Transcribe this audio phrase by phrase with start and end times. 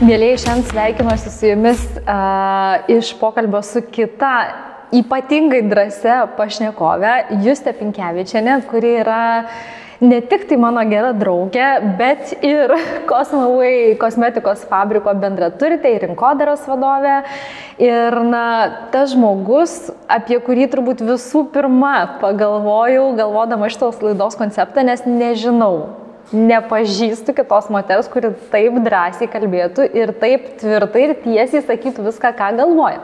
[0.00, 4.32] Mėlyje, šiandien sveikinuosi su jumis uh, iš pokalbio su kita
[4.96, 7.12] ypatingai drąsia pašnekove,
[7.44, 9.20] Juste Pinkevičiane, kuri yra
[10.00, 12.72] ne tik tai mano gera draugė, bet ir
[13.10, 17.20] Cosmoway kosmetikos fabriko bendraturtė ir rinkodaros vadovė.
[17.80, 18.44] Ir na,
[18.92, 25.86] tas žmogus, apie kurį turbūt visų pirma pagalvojau, galvodama šitos laidos konceptą, nes nežinau,
[26.32, 32.52] nepažįstu kitos moters, kuri taip drąsiai kalbėtų ir taip tvirtai ir tiesiai sakytų viską, ką
[32.60, 33.00] galvoja.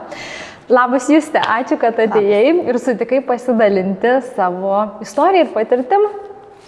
[0.67, 6.09] Labas Juste, ačiū, kad atėjai ir sutikai pasidalinti savo istoriją ir patirtim.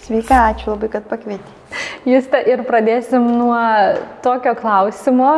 [0.04, 1.56] Sveika, ačiū labai, kad pakvietei.
[2.08, 3.60] Juste, ir pradėsim nuo
[4.24, 5.32] tokio klausimo,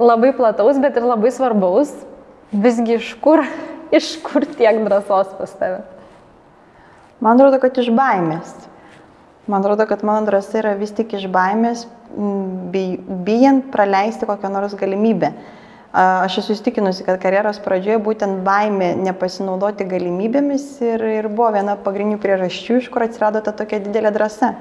[0.00, 1.92] labai plataus, bet ir labai svarbaus.
[2.50, 3.44] Visgi iš kur,
[3.98, 5.84] iš kur tiek drąsos pas tave?
[7.20, 8.54] Man atrodo, kad iš baimės.
[9.50, 11.84] Man atrodo, kad mano drąsa yra vis tik iš baimės,
[13.26, 15.34] bijant praleisti kokią nors galimybę.
[15.90, 22.20] Aš esu įstikinusi, kad karjeros pradžioje būtent baimė nepasinaudoti galimybėmis ir, ir buvo viena pagrindinių
[22.22, 24.52] priežasčių, iš kur atsirado ta tokia didelė drąsa.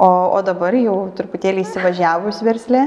[0.00, 2.86] O, o dabar jau truputėlį įsivažiavus verslė,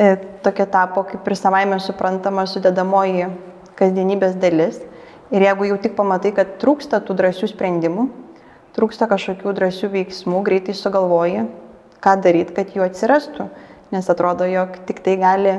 [0.00, 0.08] e,
[0.44, 3.28] tokia tapo kaip ir savaime suprantama sudėdamoji
[3.76, 4.80] kasdienybės dalis.
[5.36, 8.08] Ir jeigu jau tik pamatai, kad trūksta tų drąsių sprendimų,
[8.76, 11.44] trūksta kažkokių drąsių veiksmų, greitai sugalvoji,
[12.00, 13.50] ką daryti, kad jų atsirastų.
[13.92, 15.58] Nes atrodo, jog tik tai gali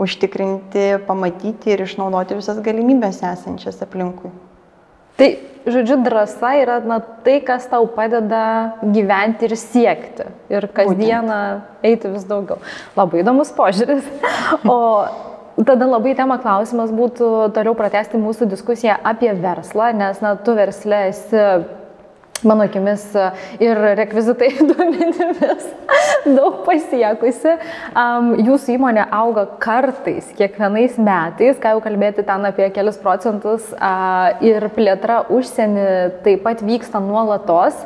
[0.00, 4.32] užtikrinti, pamatyti ir išnaudoti visas galimybės esančias aplinkui.
[5.14, 5.28] Tai,
[5.70, 10.26] žodžiu, drąsa yra na, tai, kas tau padeda gyventi ir siekti.
[10.50, 11.84] Ir kasdieną Būtent.
[11.86, 12.58] eiti vis daugiau.
[12.98, 14.08] Labai įdomus požiūris.
[14.74, 15.06] O
[15.62, 21.08] tada labai tema klausimas būtų toliau pratesti mūsų diskusiją apie verslą, nes, na, tu verslė
[21.12, 21.44] esi
[22.48, 23.06] mano akimis
[23.62, 25.70] ir rekvizitai duomenimis
[26.24, 27.56] daug pasiekusi.
[27.92, 34.34] Um, jūsų įmonė auga kartais, kiekvienais metais, ką jau kalbėti ten apie kelius procentus, uh,
[34.44, 35.88] ir plėtra užsienį
[36.26, 37.76] taip pat vyksta nuolatos.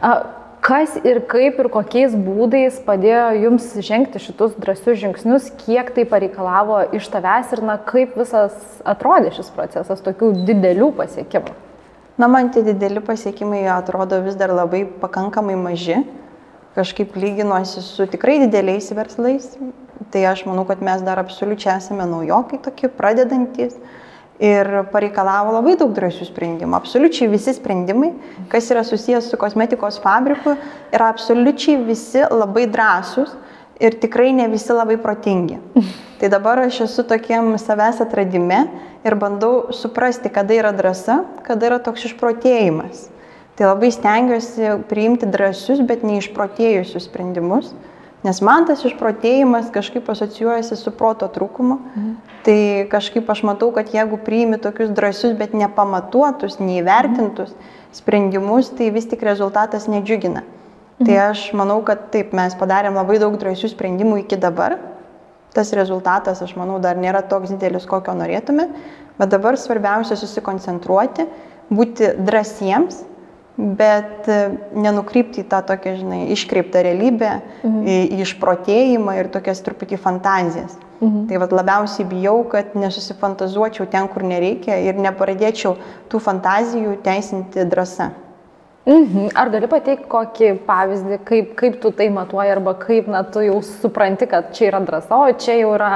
[0.00, 0.20] Uh,
[0.64, 6.82] kas ir kaip ir kokiais būdais padėjo jums žengti šitus drąsius žingsnius, kiek tai pareikalavo
[6.96, 8.54] iš tavęs ir na, kaip visas
[8.84, 11.69] atrodė šis procesas tokių didelių pasiekimų?
[12.20, 16.02] Na, man tie dideli pasiekimai atrodo vis dar labai pakankamai maži.
[16.76, 19.46] Kažkaip lyginuosi su tikrai dideliais verslais.
[20.12, 23.78] Tai aš manau, kad mes dar absoliučiai esame naujokai tokie, pradedantis.
[24.36, 26.76] Ir pareikalavo labai daug drąsių sprendimų.
[26.76, 28.12] Absoliučiai visi sprendimai,
[28.52, 30.58] kas yra susijęs su kosmetikos fabriku,
[30.92, 33.32] yra absoliučiai visi labai drąsūs
[33.80, 35.58] ir tikrai ne visi labai protingi.
[36.20, 38.66] Tai dabar aš esu tokiem savęs atradime
[39.04, 43.08] ir bandau suprasti, kada yra drąsa, kada yra toks išprotėjimas.
[43.56, 47.72] Tai labai stengiuosi priimti drąsius, bet neišprotėjusius sprendimus,
[48.24, 51.80] nes man tas išprotėjimas kažkaip asocijuojasi su proto trūkumu.
[51.80, 52.14] Mhm.
[52.44, 52.60] Tai
[52.92, 57.52] kažkaip aš matau, kad jeigu priimi tokius drąsius, bet nepamatuotus, neįvertintus
[57.96, 60.44] sprendimus, tai vis tik rezultatas nedžiugina.
[60.44, 60.59] Mhm.
[61.00, 64.76] Tai aš manau, kad taip, mes padarėm labai daug drąsių sprendimų iki dabar.
[65.56, 68.68] Tas rezultatas, aš manau, dar nėra toks didelis, kokio norėtume,
[69.18, 71.24] bet dabar svarbiausia susikoncentruoti,
[71.72, 73.00] būti drąsiems,
[73.56, 74.38] bet e,
[74.78, 77.32] nenukrypti į tą tokią, žinai, iškreiptą realybę,
[77.64, 77.82] mhm.
[77.82, 80.78] į, į išprotėjimą ir tokias truputį fantazijas.
[81.00, 81.26] Mhm.
[81.28, 85.78] Tai vad labiausiai bijau, kad nesusifantazuočiau ten, kur nereikia ir nepradėčiau
[86.12, 88.12] tų fantazijų teisinti drąsą.
[88.88, 89.28] Mhm.
[89.36, 93.58] Ar gali pateikti kokį pavyzdį, kaip, kaip tu tai matuoji arba kaip na, tu jau
[93.66, 95.90] supranti, kad čia yra drąsa, o čia jau yra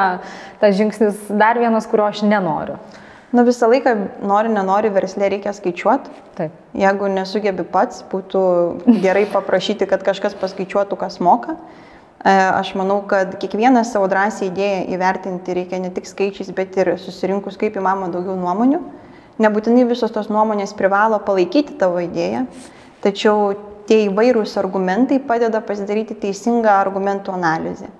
[0.60, 2.76] tas žingsnis dar vienas, kurio aš nenoriu?
[3.34, 6.12] Na visą laiką nori, nenori verslė reikia skaičiuoti.
[6.36, 6.52] Taip.
[6.78, 8.42] Jeigu nesugebi pats, būtų
[9.02, 11.56] gerai paprašyti, kad kažkas paskaičiuotų, kas moka.
[11.56, 16.92] E, aš manau, kad kiekvieną savo drąsią idėją įvertinti reikia ne tik skaičiais, bet ir
[17.00, 18.84] susirinkus kaip įmanoma daugiau nuomonių.
[19.42, 22.44] Nebūtinai visos tos nuomonės privalo palaikyti tavo idėją,
[23.02, 23.54] tačiau
[23.88, 27.90] tie įvairūs argumentai padeda pasidaryti teisingą argumentų analizę.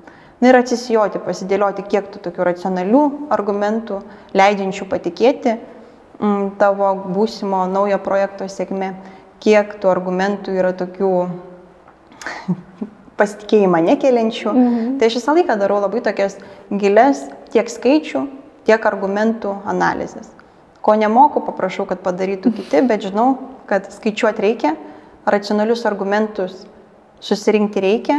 [0.43, 3.03] Na ir atsisijoti, pasidėlioti, kiek tų tokių racionalių
[3.35, 4.01] argumentų,
[4.37, 5.61] leidžiančių patikėti m,
[6.21, 8.93] mm, tavo būsimo naujo projekto sėkme,
[9.41, 11.13] kiek tų argumentų yra tokių
[13.19, 14.53] pasitikėjimą nekeliančių.
[14.53, 14.95] Mhm.
[15.01, 16.39] Tai aš visą laiką darau labai tokias
[16.71, 18.27] giles tiek skaičių,
[18.69, 20.34] tiek argumentų analizės.
[20.85, 23.39] Ko nemoku, paprašau, kad padarytų kiti, bet žinau,
[23.71, 24.75] kad skaičiuoti reikia,
[25.25, 26.67] racionalius argumentus
[27.25, 28.19] susirinkti reikia,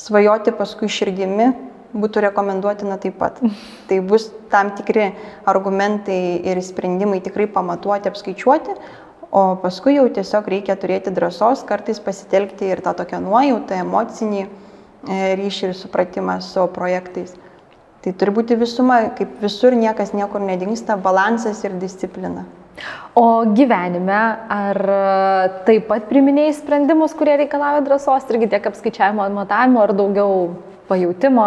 [0.00, 1.52] svajoti paskui širdimi
[1.94, 3.38] būtų rekomenduotina taip pat.
[3.88, 5.12] Tai bus tam tikri
[5.46, 8.74] argumentai ir sprendimai tikrai pamatuoti, apskaičiuoti,
[9.34, 14.48] o paskui jau tiesiog reikia turėti drąsos kartais pasitelkti ir tą tokią nuojautą, emocinį e,
[15.38, 17.34] ryšį ir supratimą su projektais.
[18.04, 22.42] Tai turi būti visuma, kaip visur niekas niekur nedingsta, balansas ir disciplina.
[23.16, 24.18] O gyvenime,
[24.50, 24.80] ar
[25.64, 30.50] taip pat priminėjai sprendimus, kurie reikalauja drąsos, irgi tiek apskaičiavimo, matavimo, ar daugiau
[30.90, 31.46] pajūtimo?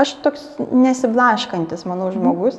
[0.00, 2.56] Aš toks nesiblaškantis, manau, žmogus.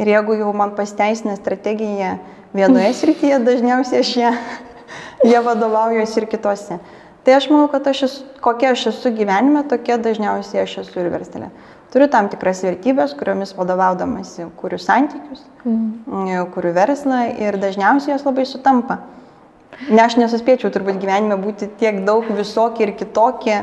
[0.00, 2.16] Ir jeigu jau man pasiteisina strategija
[2.56, 4.34] vienoje srityje, dažniausiai aš ją,
[5.34, 6.80] ją vadovaujuosi ir kitose.
[7.26, 11.10] Tai aš manau, kad aš esu, kokia aš esu gyvenime, tokia dažniausiai aš esu ir
[11.14, 11.54] verstelė.
[11.94, 16.48] Turiu tam tikras vertybės, kuriomis vadovaudamasi kuriu santykius, mm.
[16.54, 18.98] kuriu verslą ir dažniausiai jos labai sutampa.
[19.92, 23.60] Ne aš nesuspėčiau turbūt gyvenime būti tiek daug visokie ir kitokie,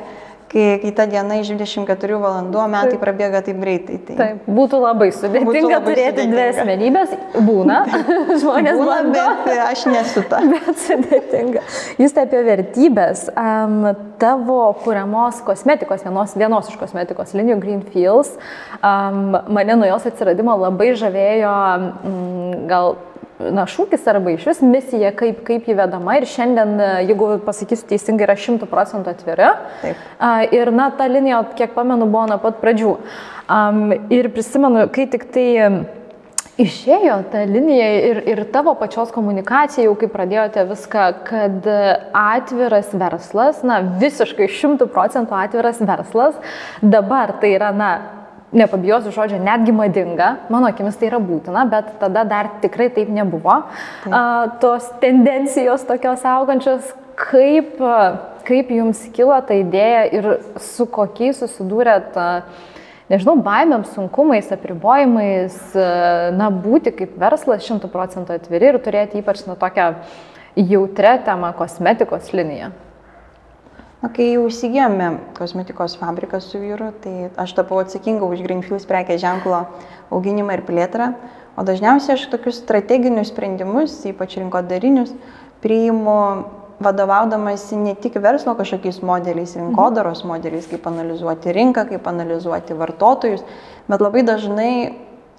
[0.54, 3.02] kai, kai ta diena iš 24 valandų, o metai taip.
[3.02, 4.00] prabėga taip greitai.
[4.08, 4.18] Tai...
[4.20, 7.16] Taip, būtų labai sudėtinga būtų labai turėti dvi asmenybės.
[7.48, 7.80] Būna,
[8.44, 9.26] žmonės būna, bando.
[9.48, 10.42] Bet aš nesu ta.
[10.54, 11.64] Bet sudėtinga.
[12.02, 13.26] Jūs apie vertybės.
[13.34, 13.80] Um,
[14.22, 18.36] tavo kuriamos kosmetikos, vienos, vienos iš kosmetikos linijų Greenfields,
[18.80, 21.56] um, mane nuo jos atsiradimo labai žavėjo
[22.08, 22.96] um, gal
[23.40, 27.90] na, šūkis arba iš vis misija, kaip, kaip jį vedama ir šiandien, e, jeigu pasakysiu
[27.90, 29.50] teisingai, yra šimtų procentų atviri.
[29.82, 30.06] Taip.
[30.56, 32.96] Ir, na, ta linija, kiek pamenu, buvo nuo pat pradžių.
[33.52, 33.84] Um,
[34.14, 35.50] ir prisimenu, kai tik tai
[36.62, 41.70] išėjo ta linija ir, ir tavo pačios komunikacija, jau kai pradėjote viską, kad
[42.18, 46.38] atviras verslas, na, visiškai šimtų procentų atviras verslas,
[46.82, 47.94] dabar tai yra, na,
[48.54, 53.64] nepabijosiu žodžio, netgi madinga, mano akimis tai yra būtina, bet tada dar tikrai taip nebuvo.
[54.04, 54.14] Taip.
[54.14, 54.22] A,
[54.62, 57.82] tos tendencijos tokios augančios, kaip,
[58.48, 60.30] kaip jums kilo ta idėja ir
[60.62, 62.18] su kokiais susidūrėt,
[63.12, 65.60] nežinau, baimėm, sunkumais, apribojimais,
[66.38, 69.94] na, būti kaip verslas šimtų procentų atviri ir turėti ypač na tokią
[70.56, 72.74] jautrę temą kosmetikos liniją.
[74.04, 75.06] Na, kai jau įsigijome
[75.38, 79.62] kosmetikos fabriką su vyru, tai aš tapau atsakinga už Greenfields prekės ženklo
[80.12, 81.14] auginimą ir plėtrą,
[81.56, 85.14] o dažniausiai aš tokius strateginius sprendimus, ypač rinkodarinius,
[85.64, 86.18] priimu
[86.84, 93.46] vadovaudamasi ne tik verslo kažkokiais modeliais, rinkodaros modeliais, kaip analizuoti rinką, kaip analizuoti vartotojus,
[93.88, 94.74] bet labai dažnai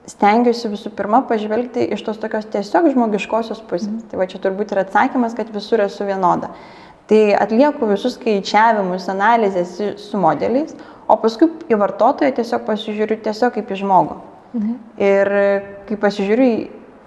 [0.09, 3.93] stengiuosi visų pirma pažvelgti iš tos tokios tiesiog žmogiškosios pusės.
[3.93, 4.09] Mhm.
[4.09, 6.55] Tai va čia turbūt yra atsakymas, kad visur esu vienoda.
[7.11, 10.73] Tai atlieku visus skaičiavimus, analizės su modeliais,
[11.05, 14.17] o paskui į vartotoją tiesiog pasižiūriu tiesiog kaip į žmogų.
[14.55, 14.75] Mhm.
[15.05, 15.33] Ir
[15.89, 16.49] kai pasižiūriu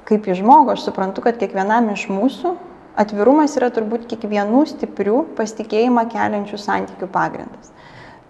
[0.07, 2.53] kaip į žmogų, aš suprantu, kad kiekvienam iš mūsų
[2.97, 7.73] atvirumas yra turbūt kiekvienų stiprių pasitikėjimą keliančių santykių pagrindas.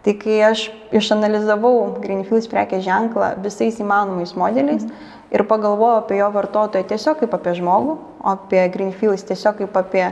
[0.06, 5.14] Tai kai aš išanalizavau Greenfields prekės ženklą visais įmanomais modeliais mhm.
[5.36, 10.06] ir pagalvojau apie jo vartotoją tiesiog kaip apie žmogų, o apie Greenfields tiesiog kaip apie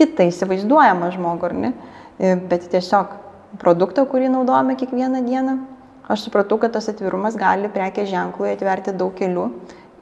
[0.00, 1.72] kitą įsivaizduojamą žmogų, ar ne,
[2.18, 3.12] e, bet tiesiog
[3.60, 5.58] produktą, kurį naudojame kiekvieną dieną,
[6.10, 9.46] aš supratau, kad tas atvirumas gali prekės ženklui atverti daug kelių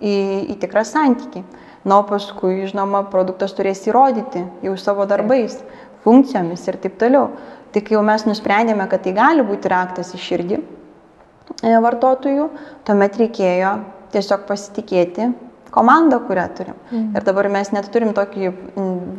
[0.01, 0.15] į,
[0.55, 1.45] į tikrą santykį.
[1.89, 5.57] Na, o paskui, žinoma, produktas turės įrodyti jau savo darbais,
[6.05, 7.31] funkcijomis ir taip toliau.
[7.73, 12.49] Tik jau mes nusprendėme, kad tai gali būti raktas į širdį e, vartotojų,
[12.89, 13.75] tuomet reikėjo
[14.13, 15.31] tiesiog pasitikėti
[15.75, 16.77] komandą, kurią turim.
[16.91, 17.17] Mhm.
[17.17, 18.53] Ir dabar mes net turim tokį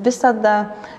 [0.05, 0.55] visada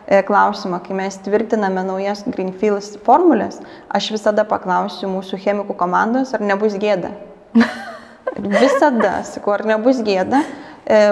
[0.06, 6.44] e, klausimą, kai mes tvirtiname naujas Greenfields formulės, aš visada paklausiu mūsų chemikų komandos, ar
[6.44, 7.12] nebus gėda.
[8.36, 10.44] visada, sakau, ar nebus gėda
[10.86, 11.02] e,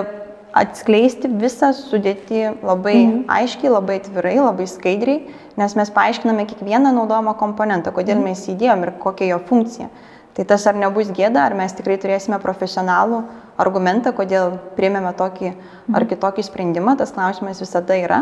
[0.57, 3.25] atskleisti visą sudėtį labai mhm.
[3.33, 8.31] aiškiai, labai atvirai, labai skaidriai, nes mes paaiškiname kiekvieną naudojamą komponentą, kodėl mhm.
[8.31, 9.91] mes įdėjom ir kokia jo funkcija.
[10.39, 13.25] Tai tas ar nebus gėda, ar mes tikrai turėsime profesionalų
[13.59, 15.57] argumentą, kodėl priėmėme tokį ar
[16.05, 16.11] mhm.
[16.13, 18.21] kitokį sprendimą, tas klausimas visada yra.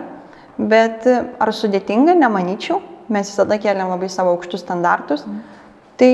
[0.56, 2.80] Bet ar sudėtinga, nemanyčiau,
[3.12, 5.26] mes visada keliam labai savo aukštus standartus.
[5.28, 5.42] Mhm.
[6.00, 6.10] Tai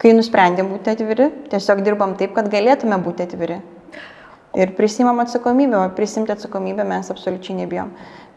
[0.00, 3.58] kai nusprendėm būti atviri, tiesiog dirbam taip, kad galėtume būti atviri.
[4.56, 7.90] Ir prisimam atsakomybę, o prisimti atsakomybę mes absoliučiai nebijom.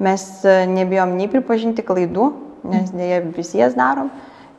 [0.04, 2.28] Mes e, nebijom nei pripažinti klaidų,
[2.68, 4.12] nes dėja visi jas darom,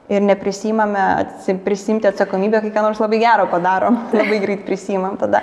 [0.09, 1.27] ir neprisimame
[1.65, 5.43] prisimti atsakomybę, kai ką nors labai gero padarom, labai greit prisimam tada.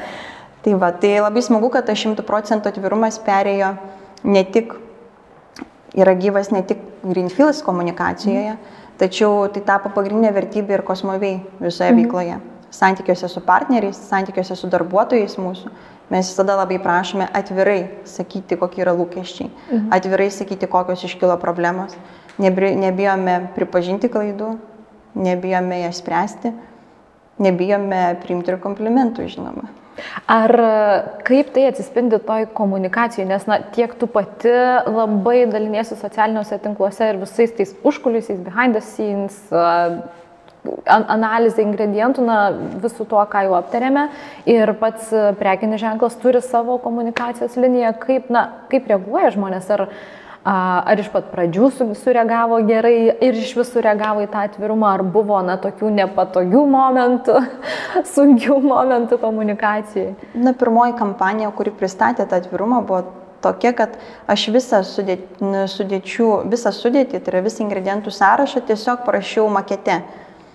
[0.63, 3.73] Tai va, tai labai smagu, kad tas šimtų procentų atvirumas perėjo
[4.27, 4.73] ne tik,
[5.95, 8.79] yra gyvas ne tik Greenfields komunikacijoje, mm.
[8.99, 12.01] tačiau tai tapo pagrindinė vertybė ir kosmoviai visoje mm.
[12.01, 12.39] veikloje.
[12.75, 15.71] Santykiuose su partneriais, santykiuose su darbuotojais mūsų.
[16.09, 19.91] Mes visada labai prašome atvirai sakyti, kokie yra lūkesčiai, mhm.
[19.93, 21.93] atvirai sakyti, kokios iškilo problemos
[22.39, 24.53] nebijome pripažinti klaidų,
[25.19, 26.53] nebijome jas spręsti,
[27.43, 29.69] nebijome priimti ir komplimentų, žinoma.
[30.31, 30.53] Ar
[31.27, 34.53] kaip tai atsispindi toj komunikacijai, nes na, tiek tu pati
[34.87, 39.41] labai daliniesi socialiniuose tinkluose ir visais tais užkulisiais, behind the scenes,
[40.89, 42.37] analizė ingredientų, na,
[42.83, 44.07] visų tuo, ką jau aptarėme.
[44.49, 49.69] Ir pats prekinis ženklas turi savo komunikacijos liniją, kaip, na, kaip reaguoja žmonės.
[49.75, 49.87] Ar,
[50.47, 51.69] ar iš pat pradžių
[51.99, 57.39] sureagavo gerai ir iš visų reagavo į tą atvirumą, ar buvo, na, tokių nepatogių momentų,
[58.15, 60.13] sunkių momentų komunikacijai.
[60.39, 63.03] Na, pirmoji kampanija, kuri pristatė tą atvirumą, buvo
[63.43, 70.01] tokia, kad aš visą sudėčių, visą sudėtį, tai yra visą ingredientų sąrašą tiesiog parašiau makete.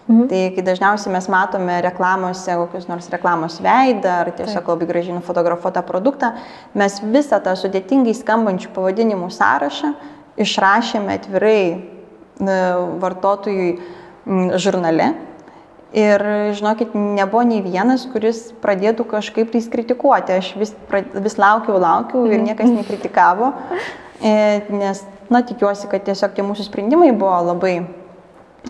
[0.05, 0.27] Mhm.
[0.29, 4.69] Tai kai dažniausiai mes matome reklamose kokius nors reklamos veidą ar tiesiog Taip.
[4.75, 6.35] labai gražiai nufotografuotą produktą,
[6.77, 9.95] mes visą tą sudėtingai skambančių pavadinimų sąrašą
[10.45, 11.65] išrašėme atvirai
[13.01, 13.79] vartotojui
[14.61, 15.15] žurnale.
[15.95, 16.21] Ir
[16.59, 20.37] žinokit, nebuvo nei vienas, kuris pradėtų kažkaip tai kritikuoti.
[20.41, 20.73] Aš vis,
[21.15, 22.49] vis laukiau, laukiau ir mhm.
[22.51, 23.53] niekas nekritikavo,
[24.21, 24.33] e,
[24.75, 27.77] nes, na, tikiuosi, kad tiesiog tie mūsų sprendimai buvo labai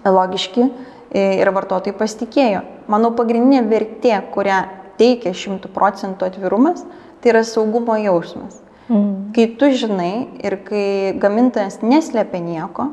[0.05, 0.69] logiški
[1.15, 2.65] ir vartotojai pasitikėjo.
[2.91, 4.65] Manau, pagrindinė vertė, kurią
[4.99, 6.85] teikia 100 procentų atvirumas,
[7.23, 8.61] tai yra saugumo jausmas.
[8.89, 9.33] Mm.
[9.37, 10.13] Kai tu žinai
[10.45, 12.91] ir kai gamintojas neslėpia nieko,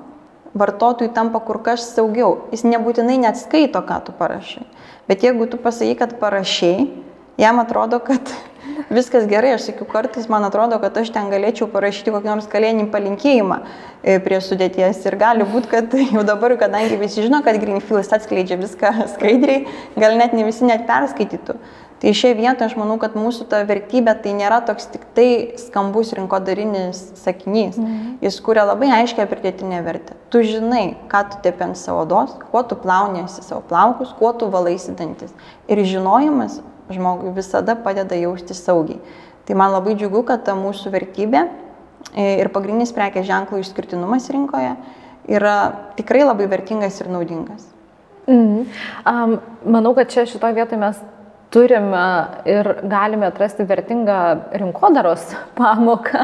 [0.55, 2.47] vartotojui tampa kur kas saugiau.
[2.53, 4.63] Jis nebūtinai net skaito, ką tu parašai.
[5.09, 6.87] Bet jeigu tu pasakai, kad parašiai,
[7.41, 8.31] jam atrodo, kad
[8.89, 12.87] viskas gerai, aš sakiau, kartais man atrodo, kad aš ten galėčiau parašyti kokį nors kalėnį
[12.93, 18.11] palinkėjimą e, prie sudėties ir gali būti, kad jau dabar, kadangi visi žino, kad Greenfields
[18.17, 19.63] atskleidžia viską skaidriai,
[19.99, 21.59] gal net ne visi net perskaitytų.
[22.01, 26.15] Tai šioje vietoje aš manau, kad mūsų ta vertybė tai nėra toks tik tai skambus
[26.17, 27.77] rinkodarinis sakinys.
[27.77, 28.15] Mhm.
[28.25, 30.17] Jis kuria labai aiškę pridėtinę vertę.
[30.33, 34.49] Tu žinai, ką tu tepi ant savo odos, kuo tu plauniesi savo plaukus, kuo tu
[34.49, 35.29] valaisi dantis.
[35.69, 36.57] Ir žinojimas
[36.95, 39.01] žmogui visada padeda jausti saugiai.
[39.47, 41.43] Tai man labai džiugu, kad ta mūsų vertybė
[42.13, 44.75] e, ir pagrindinis prekės ženklų išskirtinumas rinkoje
[45.31, 45.55] yra
[45.97, 47.67] tikrai labai vertingas ir naudingas.
[48.29, 48.67] Mm.
[49.09, 50.99] Um, manau, kad čia šitoje vietoje mes
[51.51, 54.19] turime ir galime atrasti vertingą
[54.55, 55.25] rinkodaros
[55.59, 56.23] pamoką,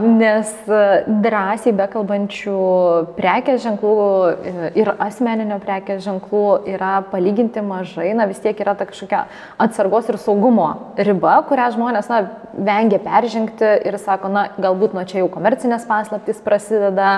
[0.00, 0.52] nes
[1.06, 2.56] drąsiai bekalbančių
[3.18, 3.96] prekės ženklų
[4.78, 9.26] ir asmeninio prekės ženklų yra palyginti mažai, na vis tiek yra ta kažkokia
[9.60, 12.22] atsargos ir saugumo riba, kurią žmonės na,
[12.52, 17.12] vengia peržengti ir sako, na galbūt nuo čia jau komercinės paslaptys prasideda,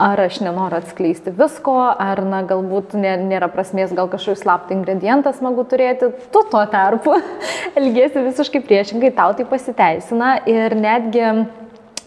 [0.00, 5.66] ar aš nenoriu atskleisti visko, ar na galbūt nėra prasmės gal kažkokį slaptą ingredientą smagu
[5.68, 6.12] turėti.
[6.32, 7.16] Tu tuo tarpu
[7.78, 11.26] elgėsi visiškai priešingai, tau tai pasiteisina ir netgi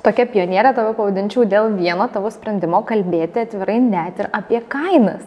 [0.03, 5.24] tokia pionierė tave pavadinčiau dėl vieno tavo sprendimo kalbėti atvirai net ir apie kainas.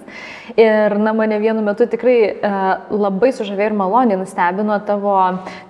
[0.57, 2.51] Ir na, mane vienu metu tikrai e,
[2.93, 5.17] labai sužavėjo ir maloniai nustebino tavo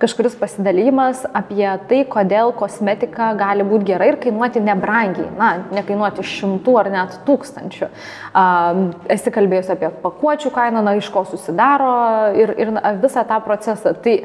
[0.01, 5.49] kažkuris pasidalymas apie tai, kodėl kosmetika gali būti gerai ir kainuoti nebrangiai, na,
[5.79, 7.89] nekainuoti šimtų ar net tūkstančių.
[7.89, 8.45] E,
[9.17, 11.97] esi kalbėjus apie pakuočių kainą, na, iš ko susidaro
[12.37, 13.95] ir, ir na, visą tą procesą.
[14.03, 14.19] Tai,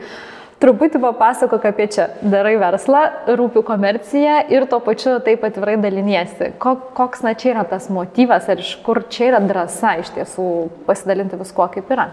[0.63, 2.05] Truputį papasakok apie čia.
[2.23, 3.01] Darai verslą,
[3.35, 6.53] rūpi komercija ir tuo pačiu taip atvirai daliniesi.
[6.63, 10.47] Koks na čia yra tas motyvas ir iš kur čia yra drąsa iš tiesų
[10.87, 12.13] pasidalinti viskuo kaip yra?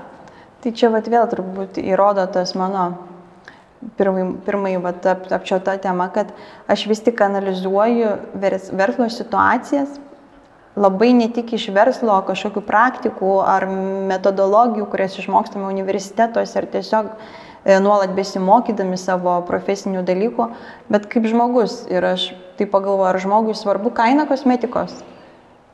[0.63, 2.88] Tai čia vat vėl turbūt įrodo tas mano
[4.00, 6.32] pirmai, pirmai vat, ap, apčiota tema, kad
[6.68, 10.00] aš vis tik analizuoju vers, verslo situacijas
[10.79, 13.68] labai ne tik iš verslo kažkokių praktikų ar
[14.10, 17.13] metodologijų, kurias išmokstame universitetuose ar tiesiog
[17.65, 20.49] nuolat besimokydami savo profesinių dalykų,
[20.91, 21.83] bet kaip žmogus.
[21.91, 24.95] Ir aš tai pagalvoju, ar žmogui svarbu kaina kosmetikos.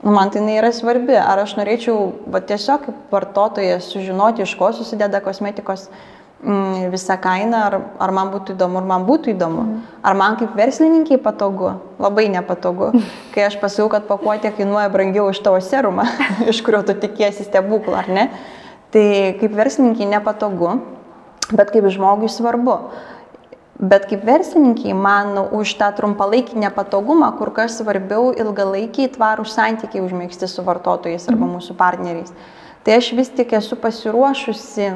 [0.04, 1.16] Nu, man tai yra svarbi.
[1.18, 5.88] Ar aš norėčiau va, tiesiog kaip vartotojas sužinoti, iš ko susideda kosmetikos
[6.44, 9.64] mm, visa kaina, ar, ar man būtų įdomu, ar man būtų įdomu.
[9.66, 9.80] Mm.
[10.06, 12.92] Ar man kaip verslininkiai patogu, labai nepatogu,
[13.34, 16.06] kai aš pasakau, kad pakuotė kainuoja brangiau už tavo serumą,
[16.52, 18.28] iš kurio tu tikiesi stebuklą, ar ne?
[18.94, 19.08] Tai
[19.40, 20.76] kaip verslininkiai nepatogu
[21.52, 22.80] bet kaip žmogui svarbu.
[23.76, 30.48] Bet kaip verslininkiai, man už tą trumpalaikį nepatogumą kur kas svarbiau ilgalaikiai tvarūs santykiai užmėgsti
[30.48, 31.58] su vartotojais arba mhm.
[31.58, 32.32] mūsų partneriais.
[32.86, 34.94] Tai aš vis tik esu pasiruošusi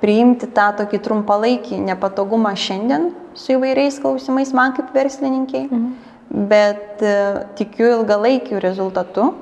[0.00, 5.88] priimti tą tokį trumpalaikį nepatogumą šiandien su įvairiais klausimais man kaip verslininkiai, mhm.
[6.48, 7.16] bet e,
[7.58, 9.32] tikiu ilgalaikiu rezultatu,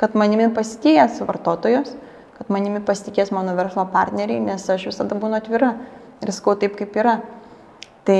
[0.00, 1.94] kad manimi pasitikės vartotojos,
[2.38, 5.74] kad manimi pasitikės mano verslo partneriai, nes aš visada būnu atvira
[6.22, 7.18] ir sakau taip, kaip yra.
[8.04, 8.18] Tai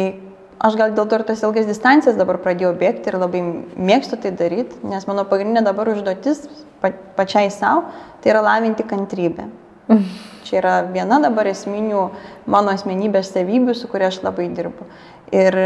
[0.64, 3.42] aš gal dėl to ir tas ilgas distancijas dabar pradėjau bėgti ir labai
[3.76, 6.46] mėgstu tai daryti, nes mano pagrindinė dabar užduotis
[6.82, 7.88] pa, pačiai savo,
[8.22, 9.48] tai yra lavinti kantrybę.
[10.44, 12.06] Čia yra viena dabar esminių
[12.52, 14.86] mano asmenybės savybių, su kuria aš labai dirbu.
[15.34, 15.56] Ir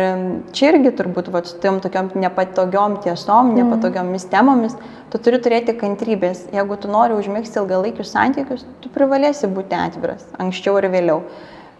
[0.57, 3.59] čia irgi turbūt va, su tom tokiom nepatogiom tiesom, mhm.
[3.59, 4.79] nepatogiomis temomis,
[5.13, 6.47] tu turi turėti kantrybės.
[6.55, 11.23] Jeigu tu nori užmėgsti ilgalaikius santykius, tu privalėsi būti atviras, anksčiau ir vėliau.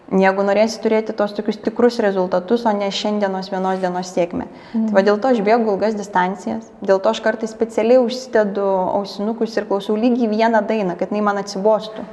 [0.09, 4.47] Jeigu norėsi turėti tos tokius tikrus rezultatus, o ne šiandienos vienos dienos sėkmę.
[4.49, 4.87] Mhm.
[4.89, 8.65] Tai va dėl to aš bėgu ilgas distancijas, dėl to aš kartais specialiai užsidedu
[8.99, 12.05] ausinukus ir klausau lygiai vieną dainą, kad jinai man atsibostų.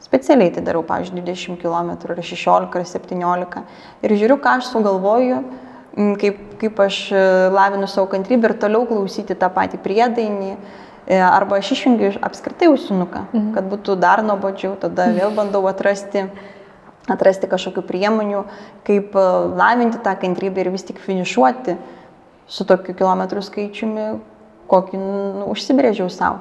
[0.00, 3.64] Specialiai tai darau, pavyzdžiui, 20 km ar 16 ar 17
[4.06, 5.42] ir žiūriu, ką aš sugalvoju,
[6.20, 10.54] kaip, kaip aš e, lavinu savo kantrybę ir toliau klausyti tą patį priedainį.
[11.10, 13.52] E, arba aš išjungiu apskritai ausinuką, mhm.
[13.56, 16.28] kad būtų dar nuobodžiau, tada vėl bandau atrasti
[17.10, 18.44] atrasti kažkokių priemonių,
[18.86, 19.26] kaip e,
[19.58, 21.76] lavinti tą kantrybę ir vis tik finišuoti
[22.50, 24.06] su tokiu kilometrų skaičiumi,
[24.70, 26.40] kokį nu, užsibrėžiau savo.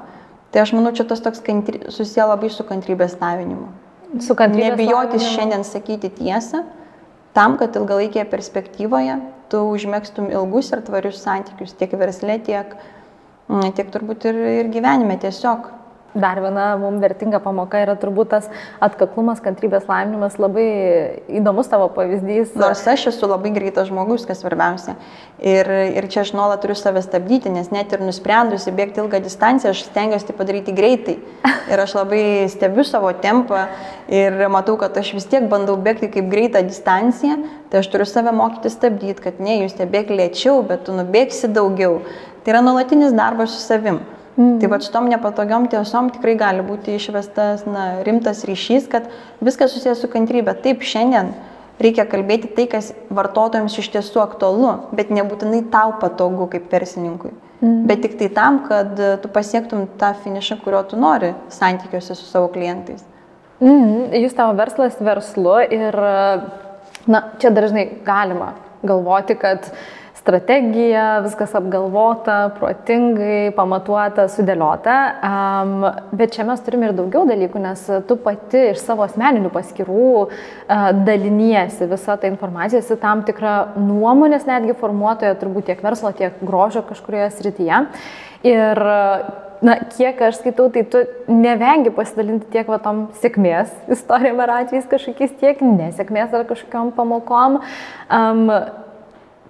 [0.49, 3.67] Tai aš manau, čia tas toks kantry, susiję labai su kantrybės lavinimu.
[4.25, 5.33] Su kantrybės Nebijotis lavinimu.
[5.35, 6.63] šiandien sakyti tiesą,
[7.37, 12.73] tam, kad ilgalaikėje perspektyvoje tu užmėgstum ilgus ir tvarius santykius tiek versle, tiek,
[13.77, 15.69] tiek turbūt ir, ir gyvenime tiesiog.
[16.13, 18.47] Dar viena mums vertinga pamoka yra turbūt tas
[18.81, 20.65] atkaklumas, kantrybės lavinimas, labai
[21.37, 22.55] įdomus tavo pavyzdys.
[22.57, 24.95] Nors aš esu labai greitas žmogus, kas svarbiausia.
[25.37, 29.75] Ir, ir čia aš nuolat turiu save stabdyti, nes net ir nusprendusi bėgti ilgą distanciją,
[29.75, 31.19] aš stengiuosi tai padaryti greitai.
[31.69, 33.67] Ir aš labai stebiu savo tempą
[34.09, 37.37] ir matau, kad aš vis tiek bandau bėgti kaip greitą distanciją,
[37.69, 41.99] tai aš turiu save mokyti stabdyti, kad ne, jūs nebėg lėčiau, bet tu nubėgsi daugiau.
[42.41, 44.01] Tai yra nuolatinis darbas su savim.
[44.39, 44.59] Mm.
[44.61, 49.09] Tai va šitom nepatogiom tiesom tikrai gali būti išvestas na, rimtas ryšys, kad
[49.43, 50.53] viskas susijęs su kantrybė.
[50.63, 51.33] Taip, šiandien
[51.83, 57.33] reikia kalbėti tai, kas vartotojams iš tiesų aktualu, bet nebūtinai tau patogu kaip versininkui.
[57.59, 57.83] Mm.
[57.91, 62.47] Bet tik tai tam, kad tu pasiektum tą finišą, kurio tu nori santykiuose su savo
[62.55, 63.03] klientais.
[63.59, 64.15] Mm.
[64.23, 65.99] Jūs tavo verslas verslu ir,
[67.11, 68.53] na, čia dažnai galima
[68.87, 69.87] galvoti, kad uh,
[70.29, 74.97] strategija, viskas apgalvota, protingai, pamatuota, sudėliota.
[75.25, 80.09] Um, bet čia mes turime ir daugiau dalykų, nes tu pati iš savo asmeninių paskirų
[80.21, 80.29] uh,
[81.07, 86.85] daliniesi visą tą informaciją, esi tam tikra nuomonės netgi formuotoja, turbūt tiek verslo, tiek grožio
[86.85, 87.85] kažkurioje srityje.
[88.45, 88.79] Ir
[89.65, 91.01] na, kiek aš skaitau, tai tu
[91.31, 97.59] nevengi pasidalinti tiek va tom sėkmės istorijom ar atvejais kažkokiais, tiek nesėkmės ar kažkokiam pamokom.
[98.07, 98.45] Um,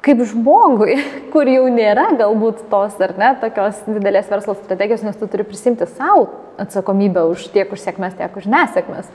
[0.05, 0.95] kaip žmogui,
[1.33, 5.87] kur jau nėra galbūt tos ar ne, tokios didelės verslo strategijos, nes tu turi prisimti
[5.89, 9.11] savo atsakomybę už tiek už sėkmės, tiek už nesėkmės.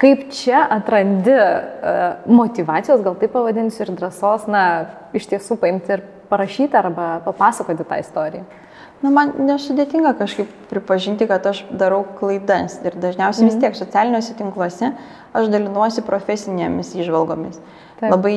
[0.00, 4.62] Kaip čia atrandi uh, motivacijos, gal taip pavadinsiu, ir drąsos, na,
[5.16, 8.44] iš tiesų paimti ir parašyti arba papasakoti tą istoriją?
[9.04, 13.50] Na, man nesudėtinga kažkaip pripažinti, kad aš darau klaidas ir dažniausiai mm.
[13.50, 13.64] vis mhm.
[13.64, 14.92] tiek socialiniuose tinkluose
[15.36, 17.60] aš dalinuosi profesinėmis išvalgomis.
[18.00, 18.10] Taip.
[18.12, 18.36] Labai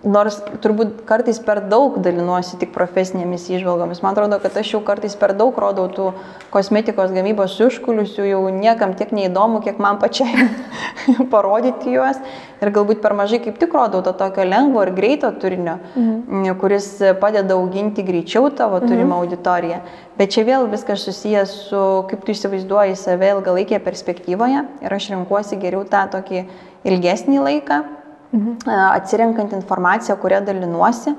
[0.00, 3.98] Nors turbūt kartais per daug dalinuosi tik profesinėmis išvalgomis.
[4.00, 6.06] Man atrodo, kad aš jau kartais per daug rodau tų
[6.54, 10.46] kosmetikos gamybos užkuliusių, jau niekam tiek neįdomu, kiek man pačiai
[11.32, 12.16] parodyti juos.
[12.64, 16.48] Ir galbūt per mažai kaip tik rodau to tokio lengvo ir greito turinio, mhm.
[16.60, 16.88] kuris
[17.20, 19.20] padeda auginti greičiau tavo turimą mhm.
[19.20, 19.84] auditoriją.
[20.16, 25.60] Bet čia vėl viskas susijęs su kaip tu įsivaizduoji save ilgalaikėje perspektyvoje ir aš renkuosi
[25.60, 26.46] geriau tą tokį
[26.88, 27.82] ilgesnį laiką
[28.32, 28.56] mhm.
[28.94, 31.14] atsirenkant informaciją, kurią dalinuosi.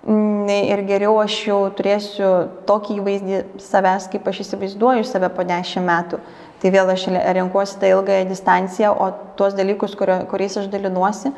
[0.00, 2.28] Mm, ir geriau aš jau turėsiu
[2.68, 6.20] tokį įvaizdį savęs, kaip aš įsivaizduoju save po dešimt metų.
[6.60, 7.04] Tai vėl aš
[7.36, 11.34] renkuosi tą ilgąją distanciją, o tuos dalykus, kurio, kuriais aš dalinuosi,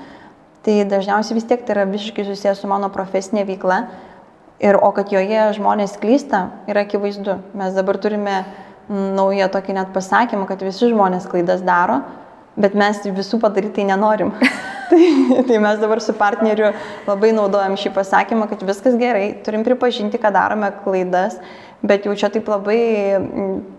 [0.62, 3.82] tai dažniausiai vis tiek tai yra visiškai susijęs su mano profesinė veikla.
[4.62, 7.40] Ir o kad joje žmonės klysta, yra akivaizdu.
[7.58, 8.44] Mes dabar turime
[8.88, 11.98] naują tokį net pasakymą, kad visi žmonės klaidas daro,
[12.54, 14.30] bet mes visų padaryti tai nenorim.
[14.92, 16.72] Tai, tai mes dabar su partneriu
[17.06, 21.38] labai naudojam šį pasakymą, kad viskas gerai, turim pripažinti, kad darome klaidas,
[21.82, 22.78] bet jau čia taip labai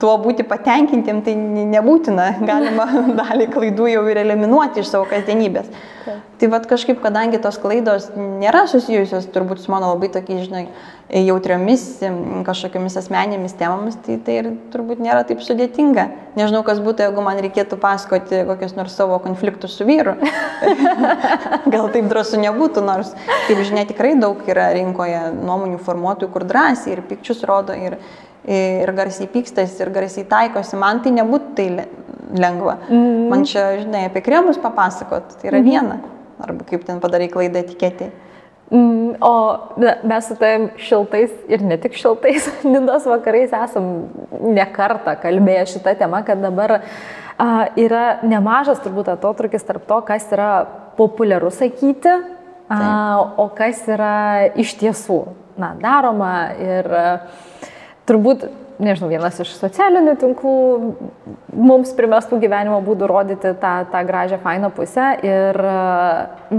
[0.02, 1.36] tuo būti patenkintiem, tai
[1.76, 2.88] nebūtina, galima
[3.20, 5.70] dalį klaidų jau ir eliminuoti iš savo kasdienybės.
[6.04, 6.18] Okay.
[6.40, 10.66] Tai vad kažkaip, kadangi tos klaidos nėra susijusios turbūt su mano labai tokiais, žinai,
[11.12, 11.84] jautriomis
[12.48, 16.08] kažkokiamis asmenėmis temomis, tai tai ir turbūt nėra taip sudėtinga.
[16.40, 20.16] Nežinau, kas būtų, jeigu man reikėtų pasakoti kokius nors savo konfliktus su vyru.
[21.74, 23.14] Gal taip drąsu nebūtų, nors,
[23.50, 28.00] kaip žinia, tikrai daug yra rinkoje nuomonių formuotojų, kur drąsiai ir pikčius rodo, ir,
[28.48, 30.80] ir garsiai pykstas, ir garsiai taikosi.
[30.80, 31.70] Man tai nebūtų tai
[32.34, 32.80] lengva.
[32.90, 33.30] Mm.
[33.30, 35.70] Man čia, žinai, apie kremus papasakot, tai yra mm.
[35.70, 36.02] viena.
[36.44, 38.10] Arba kaip ten padarai klaidą etiketį.
[38.74, 39.58] Mm, o
[40.04, 43.90] mes su tavim šiltais ir ne tik šiltais Nidos vakarais esam
[44.42, 50.50] nekartą kalbėję šitą temą, kad dabar a, yra nemažas turbūt atotrukis tarp to, kas yra
[50.98, 52.16] populiaru sakyti,
[52.66, 52.80] a,
[53.38, 55.20] o kas yra iš tiesų
[55.62, 56.34] na, daroma.
[56.58, 57.08] Ir a,
[58.10, 58.48] turbūt
[58.86, 60.56] nežinau, vienas iš socialinių tinklų
[61.54, 65.78] mums primestų gyvenimo būdų rodyti tą, tą gražią, fainą pusę ir e,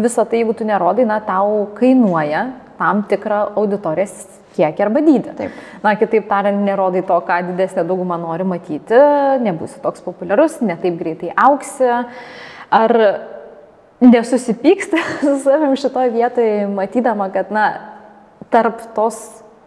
[0.04, 2.46] visą tai, jeigu tu nerodai, na, tau kainuoja
[2.78, 4.14] tam tikrą auditorijos
[4.54, 5.34] kiekį arba dydį.
[5.38, 5.60] Taip.
[5.84, 8.98] Na, kitaip tariant, nerodai to, ką didesnė dauguma nori matyti,
[9.44, 11.90] nebūsi toks populiarus, netaip greitai auksi.
[12.74, 12.96] Ar
[14.04, 17.68] nesusipyksti su savim šitoje vietoje, matydama, kad, na,
[18.54, 19.18] tarp tos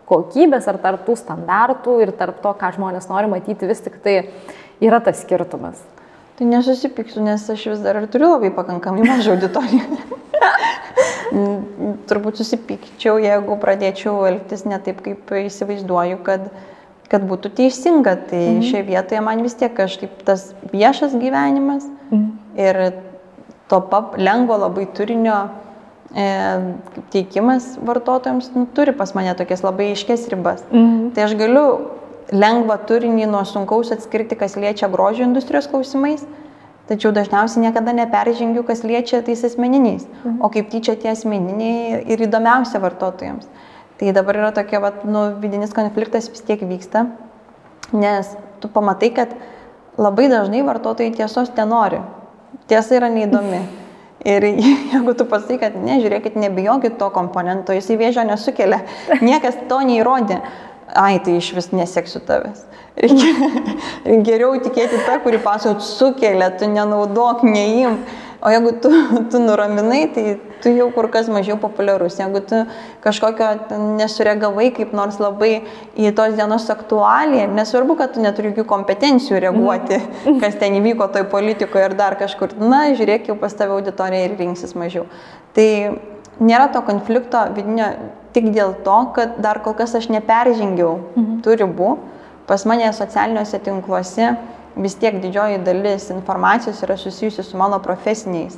[0.07, 4.17] kokybės ar tarp tų standartų ir tarp to, ką žmonės nori matyti, vis tik tai
[4.83, 5.81] yra tas skirtumas.
[6.37, 9.81] Tai nesusipyksiu, nes aš vis dar ir turiu labai pakankamai mažą auditoriją.
[12.09, 16.45] Turbūt susipykčiau, jeigu pradėčiau elgtis ne taip, kaip įsivaizduoju, kad,
[17.09, 18.15] kad būtų teisinga.
[18.29, 18.63] Tai mhm.
[18.69, 22.29] šioje vietoje man vis tiek kažkaip tas viešas gyvenimas mhm.
[22.61, 22.83] ir
[23.67, 25.47] to pap, lengvo labai turinio
[27.11, 30.63] teikimas vartotojams nu, turi pas mane tokias labai iškes ribas.
[30.71, 31.11] Mhm.
[31.15, 31.65] Tai aš galiu
[32.31, 36.25] lengvą turinį nuo sunkaus atskirti, kas liečia grožio industrijos klausimais,
[36.87, 40.41] tačiau dažniausiai niekada neperžengiu, kas liečia tais asmeniniais, mhm.
[40.41, 43.47] o kaip tyčia tie asmeniniai ir įdomiausia vartotojams.
[43.97, 47.07] Tai dabar yra tokia, vat, nu, vidinis konfliktas vis tiek vyksta,
[47.97, 48.29] nes
[48.61, 49.33] tu pamatai, kad
[49.97, 52.03] labai dažnai vartotojai tiesos tenori.
[52.69, 53.63] Tiesa yra neįdomi.
[54.27, 54.43] Ir
[54.91, 58.81] jeigu tu pasakai, kad nežiūrėkit, nebijokit to komponento, jisai vėžio nesukelia,
[59.23, 60.41] niekas to neįrodė,
[60.97, 62.65] ai, tai iš vis neseksiu tavęs.
[64.27, 68.01] Geriau tikėti tą, kuri pasakot sukelia, tu nenaudok, neim.
[68.41, 68.91] O jeigu tu,
[69.31, 70.25] tu nuraminai, tai
[70.61, 72.17] tu jau kur kas mažiau populiarus.
[72.19, 72.59] Jeigu tu
[73.03, 73.49] kažkokio
[73.97, 75.61] nesureagavai kaip nors labai
[75.97, 80.41] į tos dienos aktualiją, nesvarbu, kad tu neturi jokių kompetencijų reaguoti, mhm.
[80.43, 82.57] kas ten įvyko toj politikoje ir dar kažkur.
[82.61, 85.07] Na, žiūrėk, jau pas tave auditorija ir rinksis mažiau.
[85.57, 85.69] Tai
[86.39, 87.91] nėra to konflikto vidinio
[88.35, 91.41] tik dėl to, kad dar kol kas aš neperžengiau mhm.
[91.45, 91.97] tų ribų.
[92.47, 94.31] Pas mane socialiniuose tinkluose
[94.77, 98.55] vis tiek didžioji dalis informacijos yra susijusi su mano profesiniais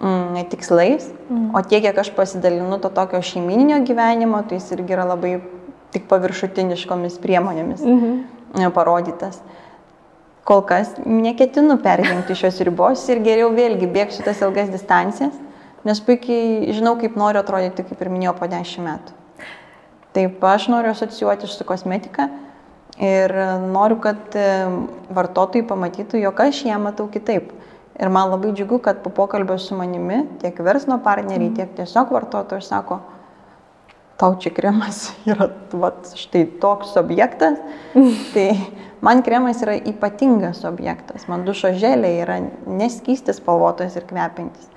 [0.00, 1.50] mm, tikslais, mm.
[1.54, 5.36] o tiek, kiek aš pasidalinu to tokio šeimininio gyvenimo, tai jis irgi yra labai
[5.92, 8.70] tik paviršutiniškomis priemonėmis mm -hmm.
[8.72, 9.40] parodytas.
[10.44, 15.34] Kol kas neketinu peržengti šios ribos ir geriau vėlgi bėgsiu tas ilgas distancijas,
[15.84, 19.12] nes puikiai žinau, kaip noriu atrodyti, kaip ir minėjau, po 10 metų.
[20.12, 22.28] Taip, aš noriu asocijuoti su kosmetika,
[23.00, 23.32] Ir
[23.72, 24.48] noriu, kad e,
[25.16, 27.48] vartotojai pamatytų, jog aš ją matau kitaip.
[28.00, 31.56] Ir man labai džiugu, kad po pokalbio su manimi tiek verslo partneriai, mm.
[31.56, 32.98] tiek tiesiog vartotojai sako,
[34.16, 37.60] tau čia kremas yra vat, štai toks objektas.
[37.94, 38.12] Mm.
[38.32, 38.48] Tai
[39.04, 41.28] man kremas yra ypatingas objektas.
[41.28, 44.70] Man dušo želė yra neskystis spalvotas ir kvepiantis.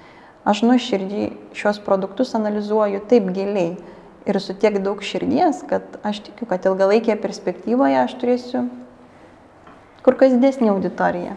[0.46, 3.78] Aš nuoširdžiai šios produktus analizuoju taip giliai
[4.26, 8.66] ir su tiek daug širdies, kad aš tikiu, kad ilgalaikėje perspektyvoje aš turėsiu
[10.06, 11.34] kur kas didesnį auditoriją.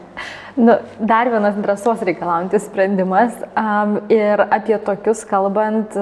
[0.58, 5.94] Nu, dar vienas drąsos reikalaujantis sprendimas um, ir apie tokius kalbant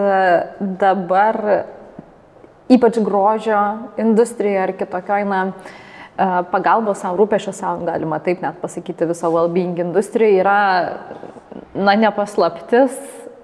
[0.81, 1.39] dabar,
[2.73, 3.61] ypač grožio
[4.01, 5.43] industrijoje ar kitokioj, na,
[6.51, 10.61] pagalbos savo, rūpešio savo, galima taip net pasakyti, viso well-being industrijoje yra,
[11.77, 12.97] na, nepaslaptis,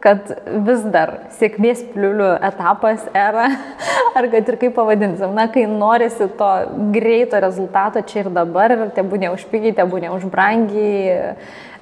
[0.03, 0.33] kad
[0.67, 3.49] vis dar sėkmės pliulių etapas era,
[4.19, 6.53] ar kad ir kaip pavadinsim, na, kai norisi to
[6.95, 11.37] greito rezultato čia ir dabar, ir te būnė už pigiai, te būnė už brangiai,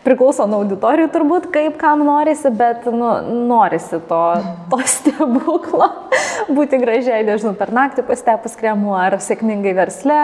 [0.05, 3.09] priklauso nuo auditorijų turbūt, kaip kam norisi, bet nu,
[3.49, 4.23] norisi to,
[4.73, 5.89] to stebuklo,
[6.57, 10.19] būti gražiai, nežinau, per naktį pastepus kremu, ar sėkmingai versle,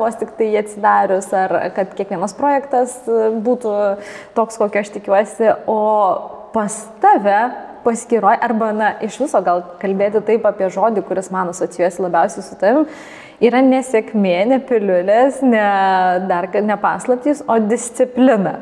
[0.00, 3.72] vos tik tai atsidarius, ar kad kiekvienas projektas būtų
[4.36, 5.78] toks, kokio aš tikiuosi, o
[6.52, 7.40] pas tave
[7.84, 12.58] paskiroj, arba, na, iš viso gal kalbėti taip apie žodį, kuris man asocijuosi labiausiai su
[12.60, 12.88] tavim,
[13.44, 15.68] yra nesėkmė, ne piliulės, ne,
[16.28, 18.58] dar ne paslaptys, o disciplina.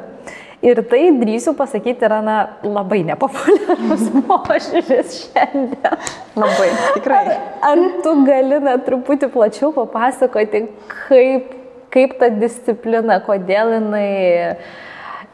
[0.64, 6.00] Ir tai, drįsiu pasakyti, yra na, labai nepopuliarus požiūris šiandien.
[6.36, 7.20] Labai, tikrai.
[7.28, 7.36] Ar,
[7.70, 10.64] ar tu gali na, truputį plačiau papasakoti,
[11.06, 11.54] kaip,
[11.94, 14.10] kaip ta disciplina, kodėl jinai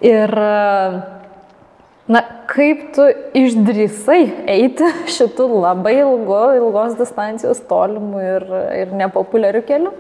[0.02, 0.36] ir
[2.10, 3.04] Na, kaip tu
[3.38, 8.46] išdrysai eiti šitų labai ilgo, ilgos distancijos tolimų ir,
[8.80, 9.92] ir nepopuliarių kelių?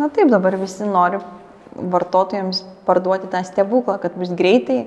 [0.00, 1.20] Na taip, dabar visi nori
[1.76, 4.86] vartotojams parduoti tą stebuklą, kad bus greitai,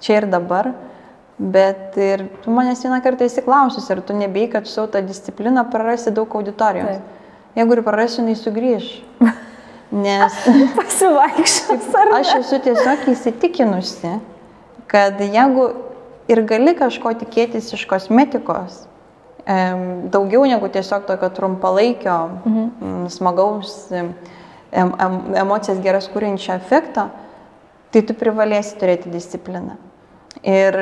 [0.00, 0.72] čia ir dabar.
[1.36, 5.66] Bet ir tu manęs vieną kartą esi klausus, ar tu nebijai, kad su tą discipliną
[5.68, 6.96] prarasi daug auditorijos.
[6.96, 7.26] Taip.
[7.56, 8.88] Jeigu ir prarasiu, jinai sugrįž.
[10.06, 10.38] Nes
[10.78, 11.90] pasivaikščios.
[12.16, 14.14] Aš esu tiesiog įsitikinusi,
[14.88, 15.68] kad jeigu
[16.28, 18.84] ir gali kažko tikėtis iš kosmetikos,
[20.10, 23.06] daugiau negu tiesiog tokio trumpalaikio, mhm.
[23.14, 23.76] smagaus,
[24.72, 27.08] emocijas geras kūrinčio efekto,
[27.94, 29.78] tai tu privalėsi turėti discipliną.
[30.42, 30.76] Ir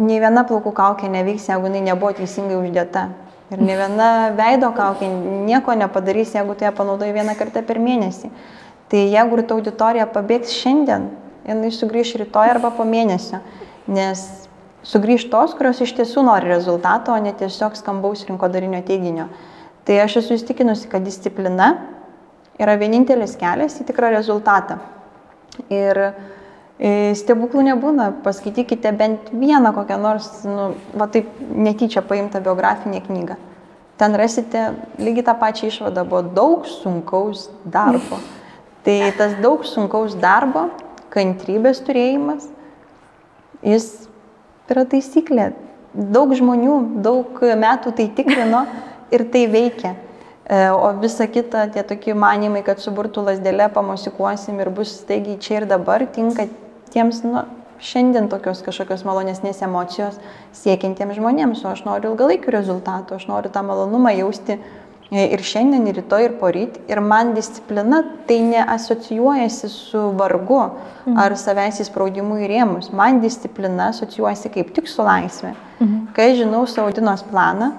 [0.00, 3.10] nei viena plaukų kaukė neveiks, jeigu jinai nebuvo teisingai uždėta.
[3.52, 5.10] Ir ne viena veido kaukė
[5.46, 8.32] nieko nepadarys, jeigu tu ją panaudoji vieną kartą per mėnesį.
[8.88, 11.10] Tai jeigu ir ta auditorija pabėgs šiandien,
[11.44, 13.42] jinai sugrįš rytoj arba po mėnesio.
[13.92, 14.41] Nes
[14.86, 19.28] sugrįž tos, kurios iš tiesų nori rezultato, o ne tiesiog skambaus rinkodarinio teiginio.
[19.86, 21.72] Tai aš esu įstikinusi, kad disciplina
[22.60, 24.78] yra vienintelis kelias į tikrą rezultatą.
[25.72, 26.12] Ir e,
[27.18, 33.38] stebuklų nebūna, paskaitykite bent vieną kokią nors, nu, va taip netyčia paimtą biografinę knygą.
[34.00, 38.18] Ten rasite lygiai tą pačią išvadą, buvo daug sunkaus darbo.
[38.86, 40.66] Tai tas daug sunkaus darbo,
[41.12, 42.48] kantrybės turėjimas,
[43.62, 44.08] jis
[44.70, 45.52] yra taisyklė.
[45.92, 48.64] Daug žmonių, daug metų tai tikrino
[49.12, 49.96] ir tai veikia.
[50.42, 55.60] E, o visa kita, tie tokie manimai, kad suburtų lasdėlę pamosikuosim ir bus staigiai čia
[55.60, 56.48] ir dabar, tinka
[56.92, 57.44] tiems, nu,
[57.82, 60.18] šiandien tokios kažkokios malonesnės emocijos
[60.56, 64.58] siekintiems žmonėms, o aš noriu ilgalaikių rezultatų, aš noriu tą malonumą jausti
[65.12, 66.78] ir šiandien, ir rytoj, ir poryt.
[66.90, 71.18] Ir man disciplina tai neasocijuojasi su vargu mhm.
[71.20, 72.92] ar savęs įspraudimu į rėmus.
[72.96, 75.54] Man disciplina asocijuojasi kaip tik su laisvė.
[75.80, 75.98] Mhm.
[76.16, 77.74] Kai žinau savo dienos planą,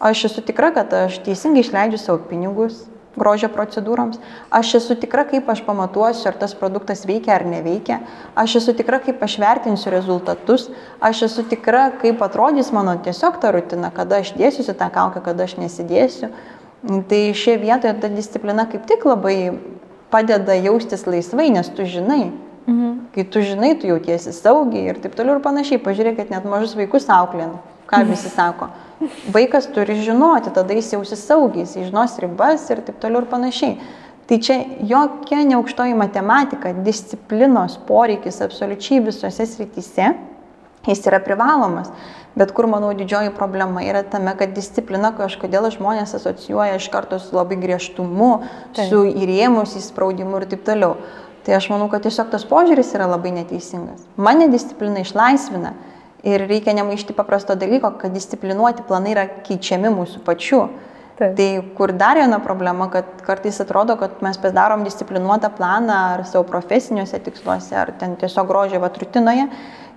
[0.00, 2.86] aš esu tikra, kad aš teisingai išleidžiu savo pinigus
[3.18, 4.20] grožio procedūroms.
[4.54, 8.00] Aš esu tikra, kaip aš pamatuosiu, ar tas produktas veikia ar neveikia.
[8.38, 10.68] Aš esu tikra, kaip aš vertinsiu rezultatus.
[11.02, 15.48] Aš esu tikra, kaip atrodys mano tiesiog ta rutina, kada aš dėsiu tą kaukę, kada
[15.48, 16.30] aš nesidėsiu.
[16.82, 19.52] Tai šioje vietoje ta disciplina kaip tik labai
[20.10, 22.30] padeda jaustis laisvai, nes tu žinai.
[22.66, 22.92] Mhm.
[23.14, 25.80] Kai tu žinai, tu jautiesi saugiai ir taip toliau ir panašiai.
[25.82, 27.56] Pažiūrėkit, net mažus vaikus auklin,
[27.90, 28.12] ką mhm.
[28.14, 28.70] visi sako.
[29.32, 33.78] Vaikas turi žinoti, tada jis jausis saugiai, jis žinos ribas ir taip toliau ir panašiai.
[34.30, 40.12] Tai čia jokia neaukštoji matematika, disciplinos poreikis absoliučiai visose srityse,
[40.86, 41.90] jis yra privalomas.
[42.38, 47.34] Bet kur, manau, didžioji problema yra tame, kad disciplina kažkodėl žmonės asocijuoja iš karto su
[47.34, 48.30] labai griežtumu,
[48.76, 48.86] Taip.
[48.86, 50.94] su įrėmus, įspraudimu ir taip toliau.
[51.46, 54.04] Tai aš manau, kad tiesiog tas požiūris yra labai neteisingas.
[54.20, 55.74] Mane disciplina išlaisvina
[56.22, 60.62] ir reikia nemaišti paprasto dalyko, kad disciplinuoti planai yra keičiami mūsų pačių.
[61.20, 61.34] Taip.
[61.36, 66.46] Tai kur dar viena problema, kad kartais atrodo, kad mes pasidarom disciplinuotą planą ar savo
[66.48, 69.50] profesiniuose tiksluose, ar ten tiesiog grožio vatrutinoje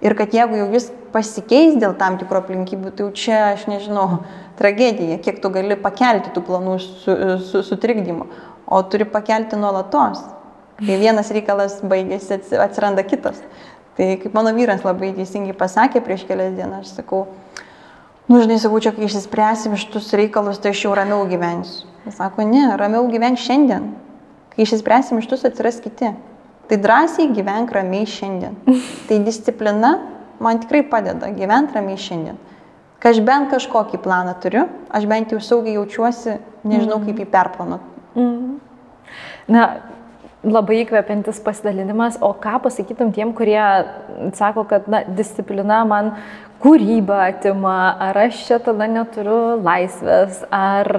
[0.04, 4.24] Ir kad jeigu jau jis pasikeis dėl tam tikro aplinkybių, tai jau čia, aš nežinau,
[4.60, 7.16] tragedija, kiek tu gali pakelti tų planų su,
[7.48, 8.28] su, sutrikdymu,
[8.68, 10.26] o turi pakelti nuolatos.
[10.82, 13.39] Kai vienas reikalas baigėsi, atsiranda kitas.
[13.96, 17.28] Tai kaip mano vyras labai teisingai pasakė prieš kelias dienas, aš sakau,
[18.28, 21.88] nu žinai, sakau, čia kai išsispręsim šitus reikalus, tai aš jau ramiau gyvensiu.
[22.04, 23.92] Jis sako, ne, ramiau gyventi šiandien.
[24.52, 26.12] Kai išsispręsim šitus, atsiras kiti.
[26.67, 28.56] Tai drąsiai gyvenk ramiai šiandien.
[29.08, 29.97] Tai disciplina
[30.39, 32.39] man tikrai padeda gyventi ramiai šiandien.
[33.04, 37.89] Kai aš bent kažkokį planą turiu, aš bent jau saugiai jaučiuosi, nežinau kaip jį perplanuoti.
[38.15, 38.54] Mm.
[39.52, 39.65] Na,
[40.43, 43.60] labai įkvepiantis pasidalinimas, o ką pasakytum tiem, kurie
[44.39, 46.13] sako, kad na, disciplina man
[46.63, 47.76] kūrybą atima,
[48.08, 50.91] ar aš čia tada neturiu laisvės, ar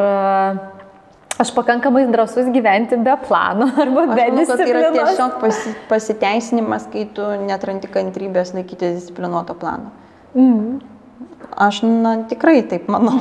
[1.38, 4.56] aš pakankamai drasus gyventi be plano arba be manau, disciplinos.
[4.56, 9.94] Tai yra tiesiog pasi, pasiteisinimas, kai tu netrandi kantrybės laikyti disciplinuoto plano.
[10.34, 10.82] Mm.
[11.54, 13.20] Aš na, tikrai taip manau.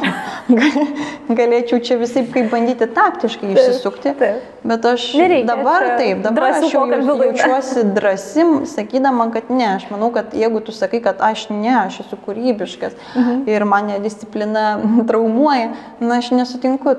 [1.38, 4.14] Galėčiau čia visai kaip bandyti taktiškai išsisukti.
[4.18, 4.48] Taip.
[4.66, 9.68] Bet aš Nereikia, dabar taip, dabar aš jau jaučiuosi drąsi, sakydama, kad ne.
[9.76, 13.44] Aš manau, kad jeigu tu sakai, kad aš ne, aš esu kūrybiškas mhm.
[13.54, 16.96] ir mane disciplina traumuoja, na aš nesutinku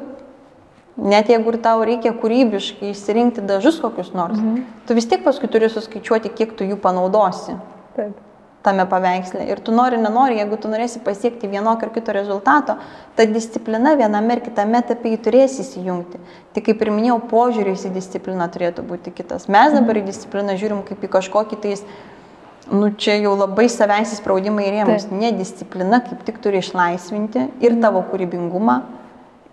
[0.97, 4.63] Net jeigu ir tau reikia kūrybiškai išsirinkti dažus kokius nors, mhm.
[4.87, 7.57] tu vis tiek paskui turi suskaičiuoti, kiek tu jų panaudosi.
[7.97, 8.21] Taip.
[8.65, 9.43] Tame paveiksle.
[9.51, 12.79] Ir tu nori, nenori, jeigu tu norėsi pasiekti vienokio ar kito rezultato,
[13.13, 16.23] ta disciplina viename ir kitame etape jį turės įsijungti.
[16.57, 19.51] Tik kaip ir minėjau, požiūris į discipliną turėtų būti kitas.
[19.53, 21.85] Mes dabar į discipliną žiūrim kaip į kažkokį tais,
[22.73, 25.11] nu čia jau labai savęs įspraudimai rėmus.
[25.13, 28.81] Ne disciplina kaip tik turi išlaisvinti ir tavo kūrybingumą,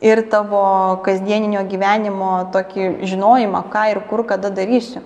[0.02, 0.64] ir tavo
[1.06, 5.02] kasdieninio gyvenimo tokį žinojimą, ką ir kur kada darysiu.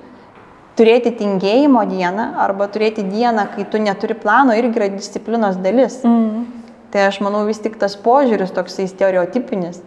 [0.76, 6.02] turėti tingėjimo dieną arba turėti dieną, kai tu neturi plano, irgi yra disciplinos dalis.
[6.04, 6.46] Mm.
[6.92, 9.80] Tai aš manau vis tik tas požiūris toksai stereotipinis,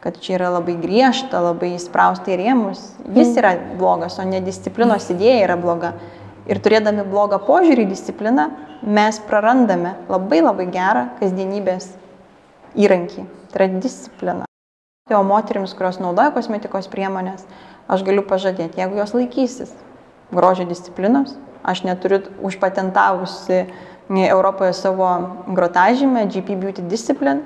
[0.00, 2.80] kad čia yra labai griežta, labai įsprausta į rėmus,
[3.16, 5.94] jis yra blogas, o ne disciplinos idėja yra bloga.
[6.48, 8.50] Ir turėdami blogą požiūrį į discipliną,
[8.82, 11.92] mes prarandame labai labai gerą kasdienybės
[12.80, 13.28] įrankį.
[13.52, 14.49] Tai yra disciplina.
[15.10, 17.42] O moteriams, kurios naudoja kosmetikos priemonės,
[17.90, 19.72] aš galiu pažadėti, jeigu jos laikysis
[20.30, 21.32] grožio disciplinos,
[21.66, 23.64] aš neturiu užpatentavusi
[24.10, 25.08] Europoje savo
[25.46, 27.42] grotažymę GP Beauty Discipline,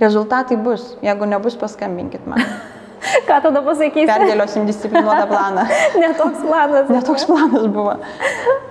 [0.00, 2.44] rezultatai bus, jeigu nebus, paskambinkit man.
[3.28, 4.08] Ką tada pasakysi?
[4.08, 5.64] Perdėliosim disciplinuotą planą.
[6.02, 6.90] Netoks planas.
[6.92, 7.94] Netoks planas buvo.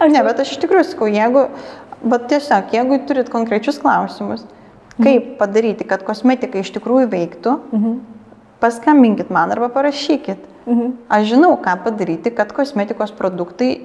[0.04, 1.48] Ne, bet aš iš tikrųjų sakau, jeigu,
[2.04, 4.46] bet tiesiog, jeigu turit konkrečius klausimus,
[5.02, 7.98] kaip padaryti, kad kosmetika iš tikrųjų veiktų, mhm.
[8.60, 10.40] Paskambinkit man arba parašykit.
[10.68, 10.96] Mhm.
[11.10, 13.78] Aš žinau, ką padaryti, kad kosmetikos produktai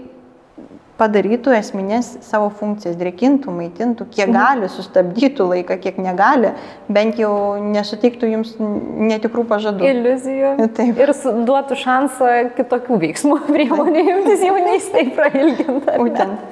[1.03, 4.37] padarytų esminės savo funkcijas, drėkintų, maitintų, kiek mhm.
[4.37, 6.53] gali, sustabdytų laiką, kiek negali,
[6.93, 7.33] bent jau
[7.65, 9.89] nesuteiktų jums netikrų pažadų.
[9.89, 10.53] Iliuzijų.
[10.77, 11.03] Taip.
[11.03, 11.15] Ir
[11.49, 15.99] duotų šansą kitokių veiksmų priemonių imtis jaunystėje prailginti.
[15.99, 16.49] Būtent.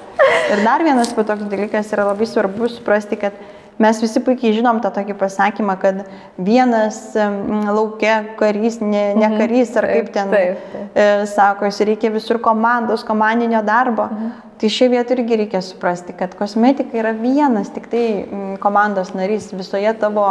[0.50, 3.36] Ir dar vienas toks dalykas yra labai svarbu suprasti, kad
[3.80, 6.02] Mes visi puikiai žinom tą tokį pasakymą, kad
[6.36, 9.38] vienas laukia karys, ne, ne mhm.
[9.40, 10.94] karys, ar kaip ten taip, taip.
[10.94, 14.10] E, sako, jis reikia visur komandos, komandinio darbo.
[14.10, 14.32] Mhm.
[14.60, 18.04] Tai šioje vietoje irgi reikia suprasti, kad kosmetika yra vienas tik tai
[18.60, 20.26] komandos narys visoje tavo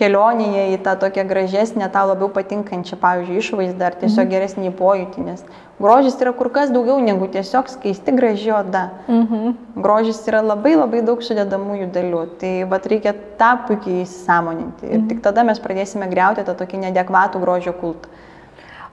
[0.00, 4.32] kelionėje į tą tokią gražesnę, tau labiau patinkančią, pavyzdžiui, išvaizdą ar tiesiog mhm.
[4.32, 5.44] geresnį pojūtį, nes
[5.82, 8.86] grožis yra kur kas daugiau negu tiesiog skaisti graži oda.
[9.08, 9.54] Mhm.
[9.84, 15.08] Grožis yra labai labai daug sudėdamųjų dalių, tai vad reikia tą puikiai įsisamoninti ir mhm.
[15.12, 18.10] tik tada mes pradėsime greuti tą tokį neadekvatų grožio kultą.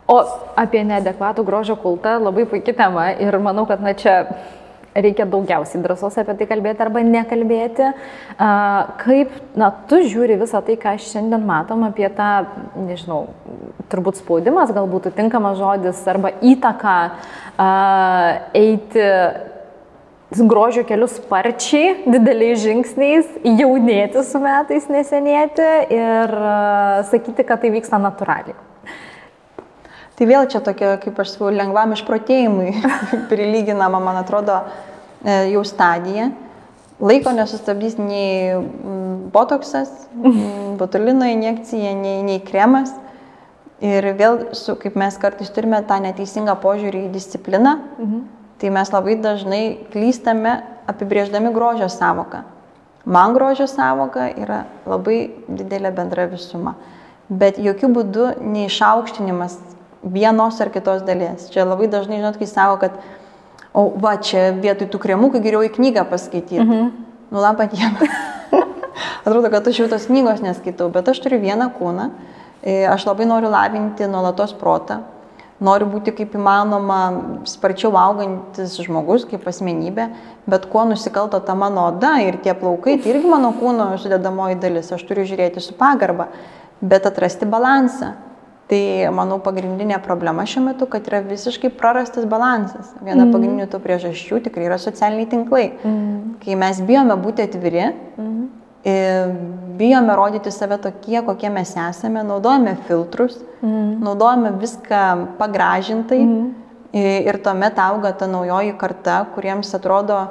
[0.09, 0.17] O
[0.57, 4.23] apie neadekvatų grožio kultą labai puikia tema ir manau, kad na čia
[5.03, 7.91] reikia daugiausiai drąsos apie tai kalbėti arba nekalbėti.
[9.03, 12.31] Kaip, na, tu žiūri visą tai, ką šiandien matom apie tą,
[12.87, 13.21] nežinau,
[13.91, 16.97] turbūt spaudimas, galbūt tinkamas žodis, arba įtaka
[18.57, 19.07] eiti
[20.29, 26.35] grožio kelius sparčiai, dideliais žingsniais, jaunėti su metais, nesenėti ir
[27.09, 28.57] sakyti, kad tai vyksta natūraliai.
[30.19, 32.73] Tai vėl čia tokia, kaip aš sakau, lengvam išprotėjimui
[33.31, 34.57] prilyginama, man atrodo,
[35.23, 36.25] e, jau stadija.
[36.99, 42.91] Laiko nesustabdys nei mm, botoksas, mm, botulino injekcija, nei, nei kremas.
[43.79, 48.19] Ir vėl, su, kaip mes kartais turime tą neteisingą požiūrį į discipliną, mhm.
[48.59, 50.57] tai mes labai dažnai klystame
[50.91, 52.43] apibrėždami grožio savoką.
[53.07, 56.75] Man grožio savoka yra labai didelė bendra visuma.
[57.31, 59.55] Bet jokių būdų neišaukštinimas
[60.03, 61.49] vienos ar kitos dalies.
[61.53, 62.97] Čia labai dažnai, žinot, kai sako, kad,
[63.73, 66.63] o va, čia vietoj tų kremukų geriau į knygą paskaityti.
[66.63, 66.89] Mhm.
[67.29, 68.09] Nu, labą dieną.
[69.25, 72.09] Atrodo, kad aš jau tos knygos neskaitau, bet aš turiu vieną kūną,
[72.63, 75.03] e, aš labai noriu lavinti nuolatos protą,
[75.63, 76.99] noriu būti kaip įmanoma
[77.47, 80.07] sparčiau augantis žmogus, kaip asmenybė,
[80.49, 84.91] bet kuo nusikalto ta mano oda ir tie plaukai, tai irgi mano kūno sudėdamoji dalis,
[84.95, 86.29] aš turiu žiūrėti su pagarba,
[86.81, 88.15] bet atrasti balansą.
[88.69, 92.91] Tai manau pagrindinė problema šiuo metu, kad yra visiškai prarastas balansas.
[93.01, 93.31] Viena mm.
[93.33, 95.63] pagrindinių tų priežasčių tikrai yra socialiniai tinklai.
[95.81, 96.35] Mm.
[96.43, 97.87] Kai mes bijome būti atviri,
[98.21, 98.43] mm.
[99.79, 103.89] bijome rodyti save tokie, kokie mes esame, naudojame filtrus, mm.
[104.05, 105.01] naudojame viską
[105.41, 106.47] pagražintai mm.
[107.25, 110.27] ir tuomet auga ta naujoji karta, kuriems atrodo,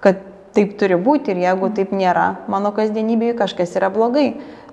[0.00, 0.24] kad
[0.56, 4.30] taip turi būti ir jeigu taip nėra, mano kasdienybėje kažkas yra blogai.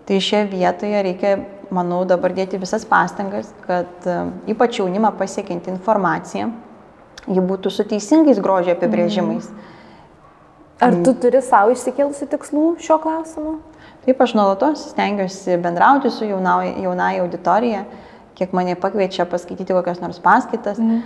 [0.07, 1.37] Tai šioje vietoje reikia
[1.73, 4.17] manau, dabar dėti visas pastangas, kad e,
[4.53, 6.49] ypač jaunimą pasiekinti informaciją,
[7.29, 9.49] ji būtų su teisingais grožio apibrėžimais.
[9.49, 9.65] Mm.
[10.79, 13.57] Ar tu turi savo išsikėlusi tikslų šio klausimu?
[14.05, 17.83] Taip, aš nuolatos stengiuosi bendrauti su jaunai, jaunai auditorija,
[18.39, 21.01] kiek mane pakviečia paskaityti kokias nors paskaitas mm.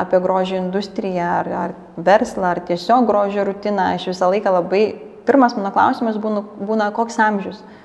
[0.00, 3.92] apie grožio industriją ar, ar verslą, ar tiesiog grožio rutiną.
[3.98, 4.86] Aš visą laiką labai,
[5.28, 7.60] pirmas mano klausimas būna, būna koks amžius.
[7.60, 7.79] Mm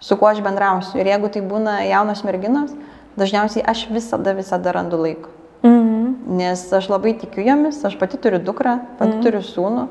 [0.00, 1.00] su kuo aš bendrausiu.
[1.00, 2.72] Ir jeigu tai būna jaunos merginos,
[3.20, 5.32] dažniausiai aš visada, visada randu laiko.
[5.62, 6.36] Mhm.
[6.40, 9.22] Nes aš labai tikiu jomis, aš pati turiu dukrą, pati mhm.
[9.26, 9.88] turiu sūnų.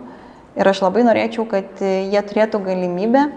[0.59, 3.29] Ir aš labai norėčiau, kad jie turėtų galimybę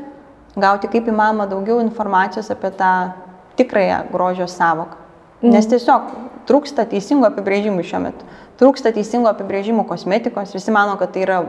[0.57, 3.13] gauti kaip įmanoma daugiau informacijos apie tą
[3.57, 4.97] tikrąją grožio savoką.
[5.43, 5.53] Mhm.
[5.53, 6.15] Nes tiesiog
[6.49, 8.27] trūksta teisingų apibrėžimų šiuo metu.
[8.61, 10.55] Trūksta teisingų apibrėžimų kosmetikos.
[10.55, 11.41] Visi mano, kad tai yra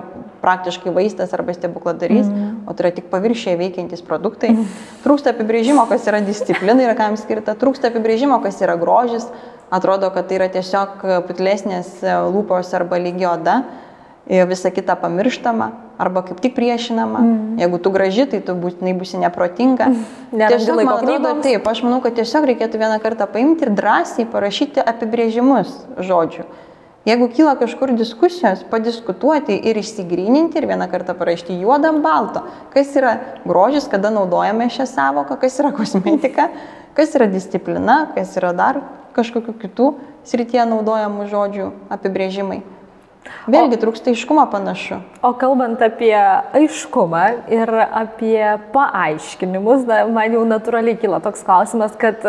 [0.43, 2.52] praktiškai vaistas arba stebukladarys, mm.
[2.68, 4.53] O tai yra tik paviršiai veikiantys produktai.
[4.55, 4.68] Mm.
[5.05, 7.57] Trūksta apibrėžimo, kas yra disciplina ir kam skirta.
[7.59, 9.28] Trūksta apibrėžimo, kas yra grožis
[9.74, 13.64] atrodo, kad tai yra tiesiog putlesnės lūpos arba lygi oda,
[14.28, 17.20] visa kita pamirštama arba kaip tik priešinama.
[17.20, 17.61] Mm.
[17.61, 19.89] Jeigu tu graži, tai tu būtinai būsi neprotinga.
[20.34, 24.28] Nerandi tiesiog, man atrodo, taip, aš manau, kad tiesiog reikėtų vieną kartą paimti ir drąsiai
[24.30, 26.47] parašyti apibrėžimus žodžių.
[27.03, 32.93] Jeigu kyla kažkur diskusijos, padiskutuoti ir išsigryninti ir vieną kartą parašyti juodą ant balto, kas
[32.95, 36.45] yra grožis, kada naudojame šią savoką, kas yra kosmetika,
[36.95, 38.79] kas yra disciplina, kas yra dar
[39.17, 39.87] kažkokių kitų
[40.31, 42.61] srityje naudojamų žodžių apibrėžimai.
[43.51, 45.01] Vėlgi trūksta aiškumo panašu.
[45.23, 48.39] O kalbant apie aiškumą ir apie
[48.71, 52.23] paaiškinimus, na, man jau natūraliai kyla toks klausimas, kad,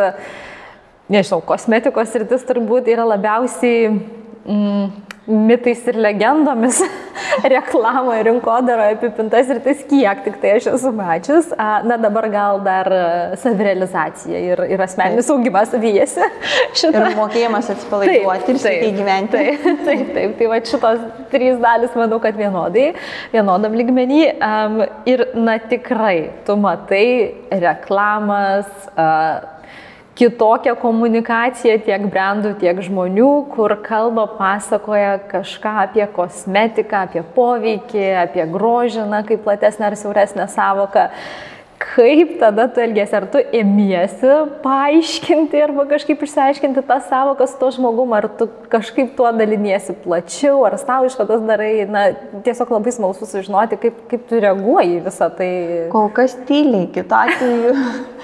[1.06, 6.82] nežinau, kosmetikos rytis turbūt yra labiausiai mm, mitais ir legendomis
[7.55, 11.51] reklamoje, rinkodaroje apipintas ir tai kiek tik tai aš esu mačius.
[11.88, 13.05] Na dabar gal dar e,
[13.40, 16.28] savirealizacija ir, ir asmeninis augimas vyjasi.
[16.84, 19.40] Ir mokėjimas atsipalaiduoti ir sveikai gyventi.
[19.64, 20.34] Taip, taip, taip.
[20.38, 22.90] Tai va šitos trys dalis, manau, kad vienodai,
[23.32, 24.20] vienodam lygmenį.
[24.45, 24.78] Um,
[25.09, 27.07] ir, na tikrai, tu matai
[27.64, 28.68] reklamas.
[28.95, 29.53] Uh,
[30.18, 38.46] kitokią komunikaciją tiek brandų, tiek žmonių, kur kalba, pasakoja kažką apie kosmetiką, apie poveikį, apie
[38.50, 41.08] grožiną, kaip platesnę ar siauresnę savoką.
[41.85, 44.30] Kaip tada tu elgesi, ar tu ėmiesi
[44.62, 50.62] paaiškinti arba kažkaip išsiaiškinti tą savoką su to žmogum, ar tu kažkaip tuo daliniesi plačiau,
[50.64, 52.07] ar tau išvadas darai, na,
[52.47, 55.51] tiesiog labai smalsu sužinoti, kaip, kaip tu reaguoji visą tai.
[55.93, 57.74] Kol kas tyliai, kitu atveju,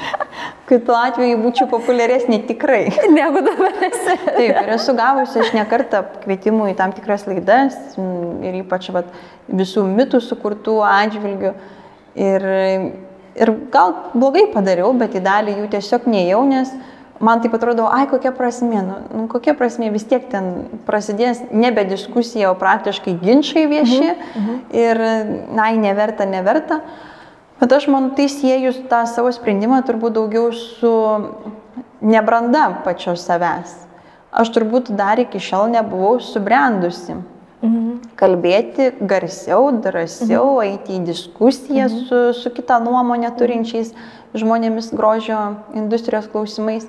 [0.71, 2.87] kitu atveju būčiau populiaresnė tikrai.
[3.19, 4.17] Negu dabar esi.
[4.25, 9.13] Taip, ir esu gavusi aš nekartą kvietimų į tam tikras laidas m, ir ypač vat,
[9.53, 11.55] visų mitų sukurtų atžvilgių.
[12.21, 12.51] Ir,
[13.39, 16.73] ir gal blogai padariau, bet į dalį jų tiesiog nejau, nes
[17.21, 20.51] man taip atrodo, ai kokia prasmė, nu, nu, kokia prasmė vis tiek ten
[20.87, 24.43] prasidės nebe diskusija, o praktiškai ginčiai vieši mhm.
[24.43, 24.59] Mhm.
[24.83, 25.03] ir,
[25.57, 26.81] na, neverta, neverta.
[27.61, 30.95] Bet aš man tai siejus tą savo sprendimą turbūt daugiau su
[32.01, 33.75] nebranda pačios savęs.
[34.33, 37.19] Aš turbūt dar iki šiol nebuvau subrendusi.
[37.61, 38.01] Mhm.
[38.17, 40.65] Kalbėti garsiau, drąsiau, mhm.
[40.65, 42.09] eiti į diskusiją mhm.
[42.09, 43.93] su, su kita nuomonė turinčiais
[44.37, 45.41] žmonėmis grožio
[45.77, 46.89] industrijos klausimais.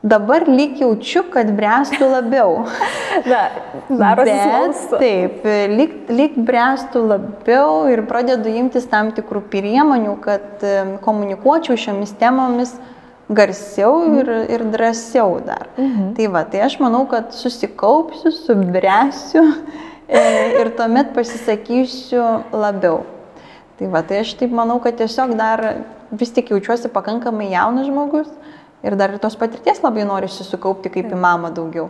[0.00, 2.62] Dabar lyg jaučiu, kad bręstų labiau.
[3.28, 3.42] Na,
[3.90, 5.00] darosi smalsu.
[5.02, 5.42] taip,
[5.74, 10.64] lyg, lyg bręstų labiau ir pradedu imtis tam tikrų priemonių, kad
[11.04, 12.72] komunikuočiau šiomis temomis
[13.28, 15.68] garsiau ir, ir drąsiau dar.
[15.76, 16.14] Mhm.
[16.16, 19.44] Tai va, tai aš manau, kad susikaupsiu, subręsiu
[20.10, 23.04] ir tuomet pasisakysiu labiau.
[23.78, 25.62] Tai va, tai aš taip manau, kad tiesiog dar
[26.10, 28.28] vis tik jaučiuosi pakankamai jaunas žmogus
[28.84, 31.88] ir dar ir tos patirties labai norisi sukaupti kaip įmama daugiau.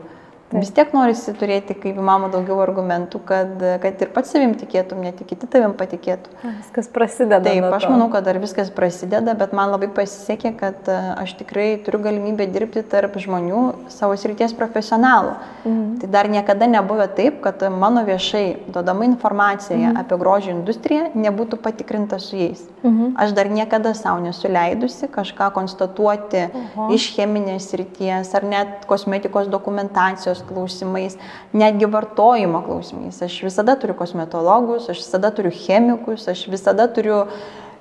[0.51, 0.61] Taip.
[0.65, 5.13] Vis tiek norisi turėti kaip įmama daugiau argumentų, kad, kad ir pats savim tikėtum, ne
[5.15, 6.33] tik kiti tavim patikėtų.
[6.43, 7.39] Viskas prasideda.
[7.45, 11.69] Taip, aš manau, kad dar viskas prasideda, bet man labai pasisekė, kad e, aš tikrai
[11.87, 13.63] turiu galimybę dirbti tarp žmonių
[13.95, 15.37] savo srities profesionalų.
[15.63, 15.85] Mhm.
[16.03, 18.45] Tai dar niekada nebuvo taip, kad mano viešai
[18.75, 19.97] duodama informacija Mhm.
[20.03, 22.65] apie grožio industriją nebūtų patikrinta su jais.
[22.83, 23.15] Mhm.
[23.17, 26.91] Aš dar niekada savo nesuleidusi kažką konstatuoti Oho.
[26.95, 31.17] iš cheminės srities ar net kosmetikos dokumentacijos klausimais,
[31.53, 33.21] netgi vartojimo klausimais.
[33.23, 37.25] Aš visada turiu kosmetologus, aš visada turiu chemikus, aš visada turiu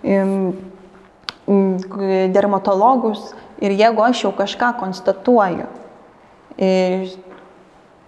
[0.04, 0.54] im,
[2.34, 3.32] dermatologus
[3.62, 5.66] ir jeigu aš jau kažką konstatuoju,
[6.60, 7.16] iš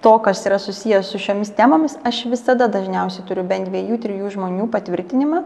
[0.01, 4.67] to, kas yra susijęs su šiomis temomis, aš visada dažniausiai turiu bent dviejų, trijų žmonių
[4.73, 5.43] patvirtinimą,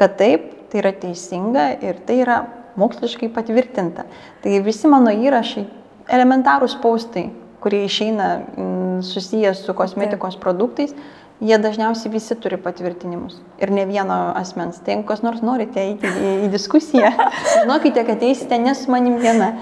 [0.00, 2.38] kad taip, tai yra teisinga ir tai yra
[2.80, 4.06] moksliškai patvirtinta.
[4.42, 5.66] Tai visi mano įrašai,
[6.12, 7.28] elementarūs paustai,
[7.66, 10.92] kurie išeina mm, susijęs su kosmetikos produktais,
[11.40, 13.40] jie dažniausiai visi turi patvirtinimus.
[13.58, 14.78] Ir ne vieno asmens.
[14.84, 17.10] Tai jeigu kas nors norite eiti į, į diskusiją,
[17.56, 19.56] žinokite, kad eisite ne su manim viena.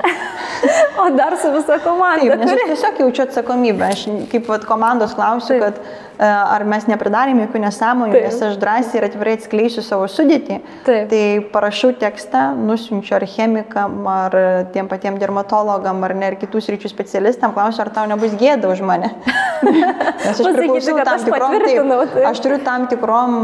[1.03, 2.37] O dar su visa komanda.
[2.39, 3.89] Taip, nes aš tiesiog jaučiu atsakomybę.
[3.91, 5.65] Aš kaip vat, komandos klausiu, Taip.
[5.65, 10.61] kad ar mes nepridarėme jokių nesąmonių, nes aš drąsiai ir atvirai atskleisiu savo sudėtį.
[10.87, 11.09] Taip.
[11.11, 11.23] Tai
[11.55, 14.37] parašau tekstą, nusiunčiu ar chemikam, ar
[14.75, 18.85] tiem patiem dermatologam, ar ne, ar kitų sričių specialistam, klausiu, ar tau nebus gėda už
[18.87, 19.11] mane.
[19.65, 23.37] Nes aš priklausau tam aš tikrom, taip, aš turiu tam tikrom,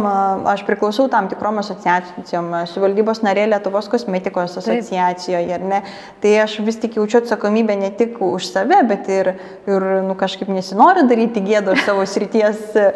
[0.53, 5.83] aš priklausau tam tikrom asociacijom, esu valdybos narė Lietuvos kosmetikos asociacijoje, ar ne.
[6.23, 9.33] Tai aš vis tik jaučiu atsakomybę ne tik už save, bet ir,
[9.71, 12.89] ir nu, kažkaip nesinoriu daryti gėdą už savo srities e,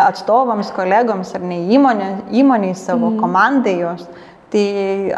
[0.00, 3.20] atstovams, kolegoms ar ne įmonė, įmoniai savo, mm.
[3.20, 4.06] komandai jos.
[4.54, 4.64] Tai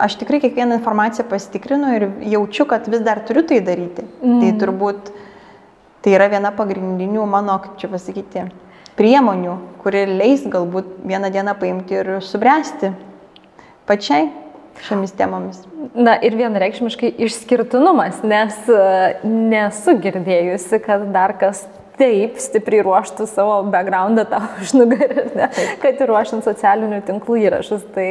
[0.01, 4.07] aš tikrai kiekvieną informaciją pasitikrinu ir jaučiu, kad vis dar turiu tai daryti.
[4.25, 4.39] Mm.
[4.41, 5.11] Tai turbūt
[6.07, 8.45] Tai yra viena pagrindinių mano, kaip čia pasakyti,
[8.95, 12.93] priemonių, kuri leis galbūt vieną dieną paimti ir subręsti
[13.91, 14.29] pačiai
[14.87, 15.65] šiomis temomis.
[15.99, 18.79] Na ir vienareikšmiškai išskirtinumas, nes e,
[19.27, 21.65] nesu girdėjusi, kad dar kas
[21.97, 25.25] taip stipriai ruoštų savo backgroundą tau už nugarį,
[25.83, 27.87] kad ir ruošiant socialinių tinklų įrašus.
[27.95, 28.09] Tai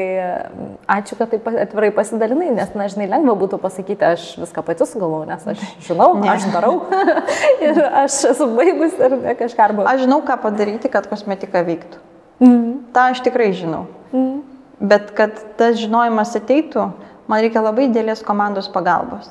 [0.97, 5.29] ačiū, kad taip atvirai pasidalinai, nes, na, žinai, lengva būtų pasakyti, aš viską pati sugalvoju,
[5.29, 6.31] nes aš žinau, ne.
[6.33, 6.79] aš darau
[7.65, 9.87] ir aš esu baigus ir kažką arba.
[9.93, 12.01] Aš žinau, ką padaryti, kad kosmetika veiktų.
[12.43, 12.91] Mm.
[12.95, 13.85] Ta aš tikrai žinau.
[14.11, 14.43] Mm.
[14.85, 16.89] Bet kad tas žinojimas ateitų,
[17.31, 19.29] man reikia labai dėlės komandos pagalbos.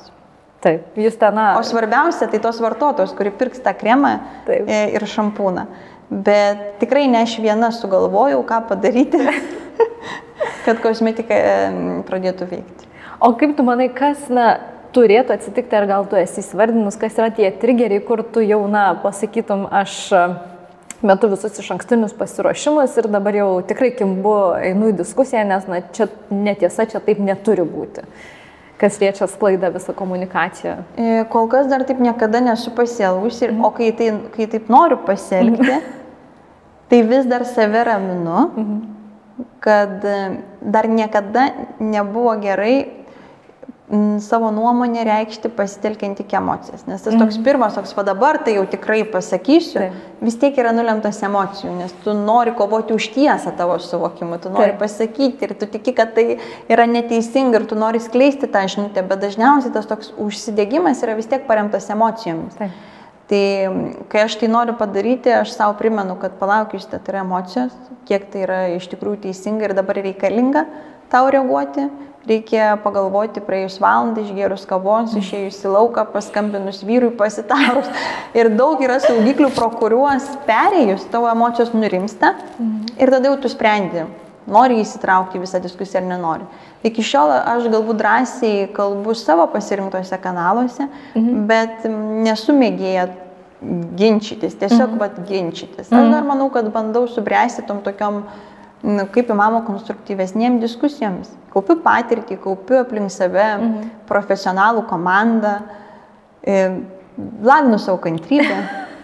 [0.65, 1.37] Taip, jūs ten.
[1.59, 4.15] O svarbiausia, tai tos vartotojos, kuri pirks tą kremą
[4.47, 4.65] Taip.
[4.65, 5.67] E, ir šampūną.
[6.09, 9.21] Bet tikrai ne aš viena sugalvojau, ką padaryti,
[10.65, 11.37] kad kosmetika
[12.07, 12.89] pradėtų veikti.
[13.21, 14.55] O kaip tu manai, kas, na,
[14.95, 18.87] turėtų atsitikti, ar gal tu esi įsivardinus, kas yra tie trigeriai, kur tu jau, na,
[19.03, 19.97] pasakytum, aš
[21.05, 25.83] metu visus iš ankstinius pasiruošimus ir dabar jau tikrai kimbu, einu į diskusiją, nes na,
[25.93, 28.05] čia netiesa, čia taip neturi būti
[28.85, 30.75] kas liečia sklaidą visą komunikaciją?
[30.97, 33.63] E, kol kas dar taip niekada nesu pasielgusi, mhm.
[33.65, 36.03] o kai, tai, kai taip noriu pasielgti, mhm.
[36.89, 38.83] tai vis dar save raminu, mhm.
[39.65, 40.05] kad
[40.61, 43.04] dar niekada nebuvo gerai
[44.19, 46.87] savo nuomonę reikšti pasitelkiant tik emocijas.
[46.87, 47.43] Nes tas toks mhm.
[47.45, 49.99] pirmas, toks va dabar, tai jau tikrai pasakysiu, Taip.
[50.25, 54.71] vis tiek yra nulemtas emocijų, nes tu nori kovoti už tiesą tavo suvokimu, tu nori
[54.73, 54.79] Taip.
[54.81, 56.39] pasakyti ir tu tiki, kad tai
[56.71, 61.29] yra neteisinga ir tu nori skleisti tą žinutę, bet dažniausiai tas toks užsidegimas yra vis
[61.29, 62.57] tiek paremtas emocijomis.
[62.57, 62.81] Taip.
[63.29, 63.45] Tai
[64.09, 67.73] kai aš tai noriu padaryti, aš savo primenu, kad palaukiu, tai yra emocijos,
[68.09, 70.65] kiek tai yra iš tikrųjų teisinga ir dabar reikalinga
[71.09, 71.87] tau reaguoti
[72.29, 77.89] reikia pagalvoti praėjus valandą, išgerus kavos, išėjus į lauką, paskambinus vyrui, pasitarus.
[78.37, 82.33] Ir daug yra saugiklių, pro kuriuos perėjus tavo emocijos nurimsta
[82.99, 84.05] ir tada jau tu sprendi,
[84.51, 86.47] nori įsitraukti visą diskusiją ar nenori.
[86.85, 91.45] Iki šiol aš galbūt drąsiai kalbu savo pasirinktose kanaluose, mhm.
[91.49, 91.87] bet
[92.25, 93.07] nesu mėgėję
[93.97, 94.99] ginčytis, tiesiog mhm.
[95.01, 95.87] vat ginčytis.
[95.89, 98.54] Aš dar manau, kad bandau subręsti tom tokiom uh,
[98.85, 101.31] nu, kaip įmanoma konstruktyvesniem diskusijoms.
[101.53, 103.91] Kaupiu patirtį, kaupiu aplink save mhm.
[104.09, 105.57] profesionalų komandą,
[107.45, 108.57] lavinu savo kantrybę,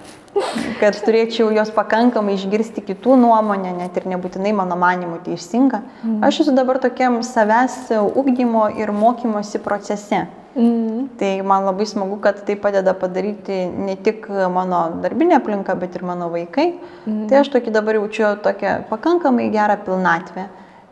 [0.82, 5.82] kad turėčiau jos pakankamai išgirsti kitų nuomonę, net ir nebūtinai mano manimu teisinga.
[6.04, 6.20] Mhm.
[6.28, 10.28] Aš esu dabar tokiam savęs ugdymo ir mokymosi procese.
[10.56, 11.16] Mm.
[11.16, 16.04] Tai man labai smagu, kad tai padeda padaryti ne tik mano darbinė aplinka, bet ir
[16.04, 16.74] mano vaikai.
[17.06, 17.28] Mm.
[17.30, 20.50] Tai aš tokį dabar jaučiu tokią pakankamai gerą pilnatvę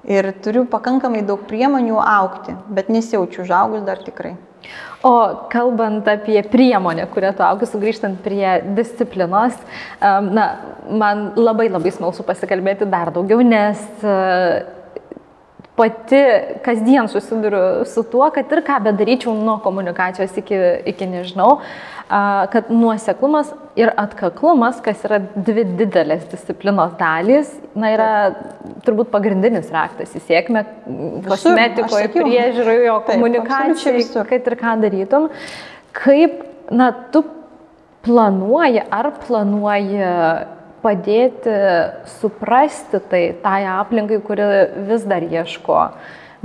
[0.07, 4.37] ir turiu pakankamai daug priemonių aukti, bet nesijaučiu užaugus dar tikrai.
[5.03, 9.55] O kalbant apie priemonę, kurią tu augi, sugrįžtant prie disciplinos,
[10.01, 10.47] na,
[10.91, 13.79] man labai labai smalsu pasikalbėti dar daugiau, nes
[15.79, 16.19] pati
[16.65, 20.59] kasdien susiduriu su tuo, kad ir ką bedaryčiau nuo komunikacijos iki,
[20.91, 21.61] iki nežinau,
[22.51, 28.11] kad nuoseklumas ir atkaklumas, kas yra dvi didelės disciplinos dalys, na, yra
[28.83, 30.65] turbūt pagrindinis raktas į sėkmę
[31.29, 35.29] kosmetikoje, priežiūroje, komunikacijoje, kad ir ką darytum.
[35.95, 36.41] Kaip,
[36.73, 37.23] na, tu
[38.03, 40.01] planuoji ar planuoji
[40.83, 41.53] padėti
[42.19, 44.47] suprasti tai tai aplinkai, kuri
[44.89, 45.83] vis dar ieško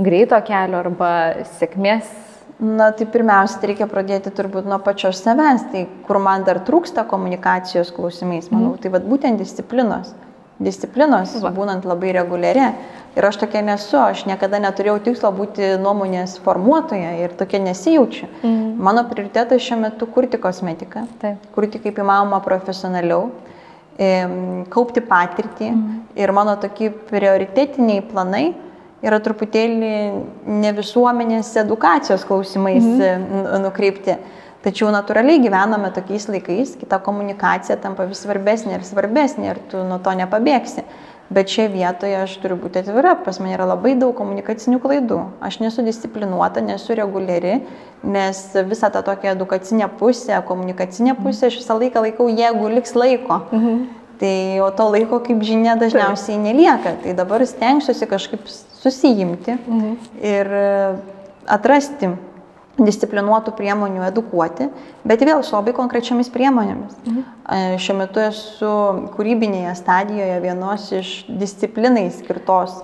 [0.01, 1.11] greito kelio arba
[1.59, 2.11] sėkmės.
[2.55, 7.03] Na, tai pirmiausia, tai reikia pradėti turbūt nuo pačios savęs, tai kur man dar trūksta
[7.09, 8.79] komunikacijos klausimais, manau, mm.
[8.79, 10.13] tai vad būtent disciplinos.
[10.63, 11.51] Disciplinos, Va.
[11.51, 12.69] būnant labai reguliari.
[13.19, 18.29] Ir aš tokia nesu, aš niekada neturėjau tikslo būti nuomonės formuotoja ir tokia nesijaučiu.
[18.39, 18.71] Mm.
[18.87, 21.43] Mano prioritetas šiuo metu kurti kosmetiką, Taip.
[21.55, 23.33] kurti kaip įmanoma profesionaliau
[23.95, 25.99] kaupti patirtį mhm.
[26.19, 28.49] ir mano tokie prioritetiniai planai
[29.05, 29.91] yra truputėlį
[30.49, 33.61] ne visuomenės edukacijos klausimais mhm.
[33.63, 34.17] nukreipti.
[34.65, 39.99] Tačiau natūraliai gyvename tokiais laikais, kita komunikacija tampa vis svarbesnė ir svarbesnė ir tu nuo
[40.01, 40.81] to nepabėgsi.
[41.29, 45.17] Bet šioje vietoje aš turiu būti atvira, pas mane yra labai daug komunikacinių klaidų.
[45.41, 47.63] Aš nesu disciplinuota, nesu reguliari,
[48.05, 53.41] nes visą tą tokią edukacinę pusę, komunikacinę pusę aš visą laiką laikau, jeigu liks laiko.
[53.51, 53.85] Mhm.
[54.19, 56.93] Tai o to laiko, kaip žinia, dažniausiai nelieka.
[57.03, 58.45] Tai dabar stengsiuosi kažkaip
[58.83, 59.97] susijimti mhm.
[60.21, 60.55] ir
[61.57, 62.13] atrasti
[62.77, 64.67] disciplinuotų priemonių edukuoti,
[65.07, 66.97] bet vėl su labai konkrečiamis priemonėmis.
[67.05, 67.23] Mhm.
[67.79, 68.73] Šiuo metu esu
[69.15, 72.81] kūrybinėje stadijoje vienos iš disciplinai skirtos,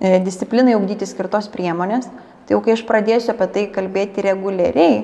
[0.00, 2.08] e, disciplinai ugdyti skirtos priemonės.
[2.48, 5.02] Tai jau kai aš pradėsiu apie tai kalbėti reguliariai,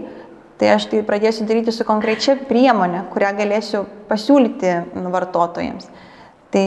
[0.55, 4.77] Tai aš tai pradėsiu daryti su konkrečia priemonė, kurią galėsiu pasiūlyti
[5.11, 5.89] vartotojams.
[6.55, 6.67] Tai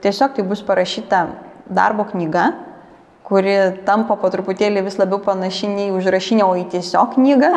[0.00, 1.26] tiesiog tai bus parašyta
[1.68, 2.46] darbo knyga,
[3.28, 7.50] kuri tampa po truputėlį vis labiau panaši nei užrašinė, o į tiesiog knygą.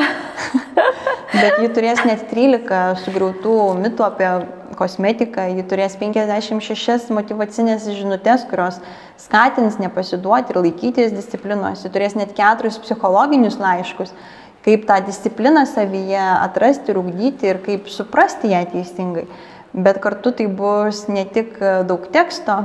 [1.41, 4.31] Bet ji turės net 13 sugriautų mitų apie
[4.79, 8.81] kosmetiką, ji turės 56 motivacinės žinutės, kurios
[9.21, 14.11] skatins nepasiduoti ir laikytis disciplinos, ji turės net 4 psichologinius laiškus,
[14.65, 19.27] kaip tą discipliną savyje atrasti ir ugdyti ir kaip suprasti ją teisingai.
[19.71, 21.55] Bet kartu tai bus ne tik
[21.87, 22.57] daug teksto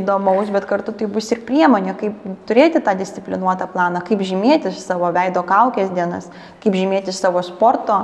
[0.00, 5.10] įdomaus, bet kartu tai bus ir priemonė, kaip turėti tą disciplinuotą planą, kaip žymėti savo
[5.12, 6.30] veido kaukės dienas,
[6.64, 7.98] kaip žymėti savo sporto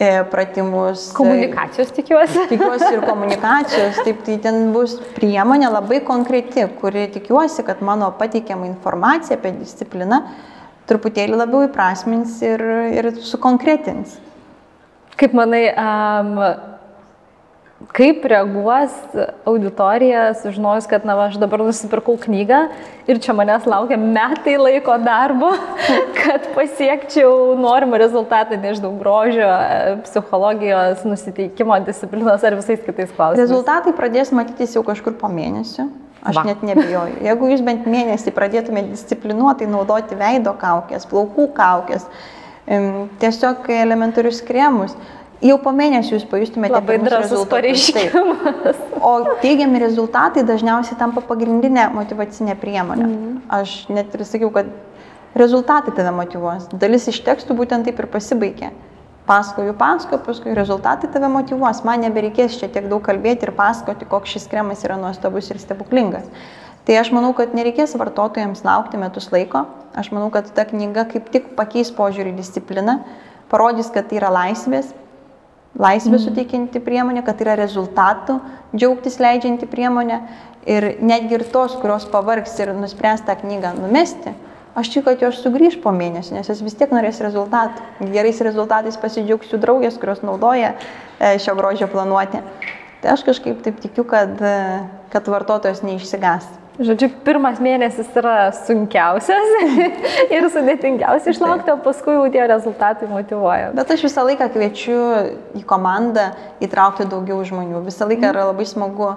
[0.00, 1.10] e, pratimus.
[1.18, 2.48] Komunikacijos tikiuosi.
[2.54, 4.00] Tikiuosi ir komunikacijos.
[4.00, 10.24] Taip, tai ten bus priemonė labai konkreti, kuri tikiuosi, kad mano pateikiama informacija apie discipliną
[10.88, 12.64] truputėlį labiau įprasmins ir,
[12.96, 14.16] ir sukonkretins.
[15.20, 16.40] Kaip manai, um,
[17.94, 18.92] kaip reaguos
[19.44, 22.60] auditorija, sužinojus, kad, na, va, aš dabar nusipirkau knygą
[23.10, 25.50] ir čia manęs laukia metai laiko darbo,
[26.20, 29.50] kad pasiekčiau norimą rezultatą, nežinau, grožio,
[30.06, 33.42] psichologijos, nusiteikimo, disciplinos ar visais kitais klausimais.
[33.42, 35.90] Rezultatai pradės matytis jau kažkur po mėnesio.
[36.24, 36.46] Aš Va.
[36.48, 37.18] net nebijoju.
[37.26, 42.06] Jeigu jūs bent mėnesį pradėtumėte disciplinuotai naudoti veido kaukės, plaukų kaukės,
[43.20, 44.94] tiesiog elementarius kremus,
[45.44, 48.80] jau po mėnesio jūs pajustumėte labai drąsus pareiškimas.
[49.04, 53.06] O teigiami rezultatai dažniausiai tampa pagrindinė motivacinė priemonė.
[53.10, 53.36] Mm.
[53.52, 54.72] Aš net ir sakiau, kad
[55.36, 56.70] rezultatai tave motivuos.
[56.72, 58.72] Dalis iš tekstų būtent taip ir pasibaigė
[59.26, 64.36] pasakoju, pasakoju, paskui rezultatai tave motivuos, man nebereikės čia tiek daug kalbėti ir pasakoti, koks
[64.36, 66.28] šis kremas yra nuostabus ir stebuklingas.
[66.84, 69.64] Tai aš manau, kad nereikės vartotojams laukti metus laiko,
[69.96, 72.98] aš manau, kad ta knyga kaip tik pakeis požiūrį į discipliną,
[73.48, 74.92] parodys, kad tai yra laisvės,
[75.78, 76.24] laisvės mm.
[76.28, 78.38] suteikianti priemonė, kad tai yra rezultatų
[78.74, 80.20] džiaugtis leidžianti priemonė
[80.70, 84.34] ir netgi ir tos, kurios pavargs ir nuspręs tą knygą numesti,
[84.74, 87.84] Aš tikiu, kad jos sugrįž po mėnesio, nes jis vis tiek norės rezultatų.
[88.10, 92.40] Gerais rezultatais pasidžiaugsiu draugės, kurios naudoja e, šio grožio planuoti.
[93.04, 94.56] Tai aš kažkaip taip tikiu, kad, e,
[95.14, 96.48] kad vartotojas neišsigas.
[96.74, 99.52] Žodžiu, pirmas mėnesis yra sunkiausias
[100.34, 103.70] ir sudėtingiausias išlaukti, o paskui jau tie rezultatai motivuoja.
[103.76, 104.98] Bet aš visą laiką kviečiu
[105.54, 106.32] į komandą
[106.64, 107.84] įtraukti daugiau žmonių.
[107.86, 109.12] Visą laiką yra labai smagu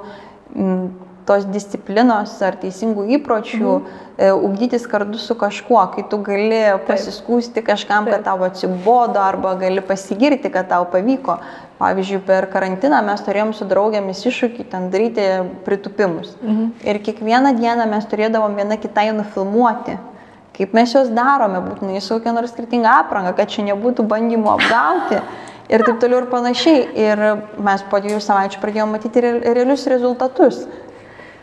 [1.28, 4.03] tos disciplinos ar teisingų įpročių mhm.
[4.18, 9.84] E, ugdytis kartu su kažkuo, kai tu gali pasiskūsti kažkam, kad tau atsibodo arba gali
[9.86, 11.36] pasigirti, kad tau pavyko.
[11.78, 15.25] Pavyzdžiui, per karantiną mes turėjom su draugėmis iššūkį ten daryti
[15.65, 16.34] pritupimus.
[16.41, 16.69] Mhm.
[16.89, 19.99] Ir kiekvieną dieną mes turėdavom viena kitai nufilmuoti
[20.57, 25.19] kaip mes juos darome, būtinai su kokia nors skirtinga apranga, kad čia nebūtų bandymų apgauti
[25.69, 26.84] ir taip toliau ir panašiai.
[26.97, 27.23] Ir
[27.61, 30.63] mes po dviejų savaičių pradėjome matyti realius rezultatus.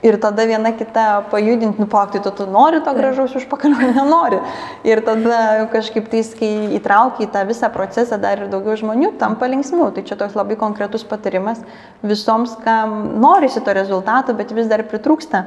[0.04, 4.40] Ir tada viena kita pajudinti, nupakti, tu, tu nori to gražaus užpakalio, nenori.
[4.84, 9.48] Ir tada kažkaip tais, kai įtraukia į tą visą procesą dar ir daugiau žmonių, tampa
[9.48, 9.88] linksmiau.
[9.96, 11.62] Tai čia toks labai konkretus patarimas
[12.04, 15.46] visoms, kam norisi to rezultato, bet vis dar pritrūksta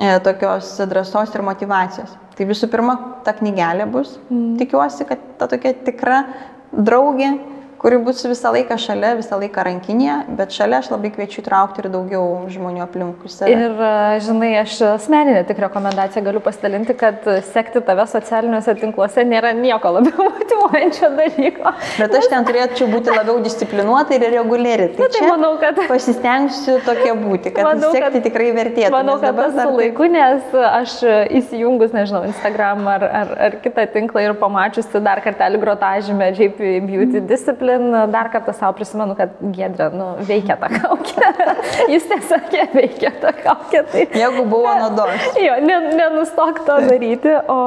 [0.00, 2.16] e, tokios drąsos ir motivacijos.
[2.32, 4.16] Tai visų pirma, ta knygelė bus.
[4.32, 4.56] Mm.
[4.62, 6.24] Tikiuosi, kad ta tokia tikra
[6.72, 7.34] draugė
[7.82, 11.88] kuri bus visą laiką šalia, visą laiką rankinėje, bet šalia aš labai kviečiu traukti ir
[11.90, 13.50] daugiau žmonių aplinkui save.
[13.50, 13.80] Ir,
[14.22, 20.28] žinai, aš asmeninę tik rekomendaciją galiu pasidalinti, kad sekti tave socialiniuose tinkluose nėra nieko labiau
[20.36, 21.72] motivuojančio dalyko.
[21.98, 24.92] Bet aš ten turėčiau būti labiau disciplinuota ir reguliari.
[24.94, 25.82] Tai, tai manau, kad...
[25.90, 28.92] pasistengsiu tokia būti, kad manau, sekti kad, tikrai vertėtų.
[28.94, 30.96] Manau, kad tas su laiku, nes aš
[31.40, 37.26] įsijungus, nežinau, Instagram ar, ar, ar kitą tinklą ir pamačiusi dar kartelį grotažymę JP Beauty
[37.26, 41.30] Discipline, Evelin, dar kartą savo prisimenu, kad Gedrė, nu, veikia tą kaukę.
[41.92, 43.82] Jis tiesiog veikia tą kaukę.
[43.92, 44.06] Tai...
[44.22, 45.28] Jeigu buvo naudos.
[45.46, 47.32] Jo, nenustok to daryti.
[47.50, 47.58] O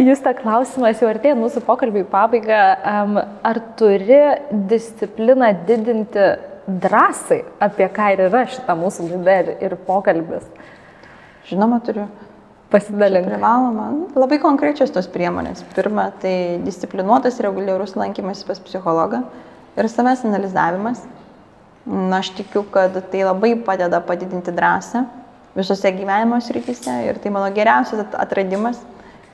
[0.00, 2.62] jūs tą klausimas jau artėja mūsų pokalbį į pabaigą.
[2.92, 4.22] Um, ar turi
[4.70, 6.30] discipliną didinti
[6.70, 10.46] drąsai, apie ką ir yra šita mūsų laida ir pokalbis?
[11.50, 12.06] Žinoma, turiu.
[12.70, 13.26] Pasidalink.
[13.26, 13.88] Privaloma.
[14.14, 15.64] Labai konkrečios tos priemonės.
[15.74, 19.24] Pirma, tai disciplinuotas reguliarus lankymas pas psichologą
[19.74, 21.02] ir savęs analizavimas.
[21.86, 25.06] Na, aš tikiu, kad tai labai padeda padidinti drąsą
[25.56, 28.78] visose gyvenimo srityse ir tai mano geriausias atradimas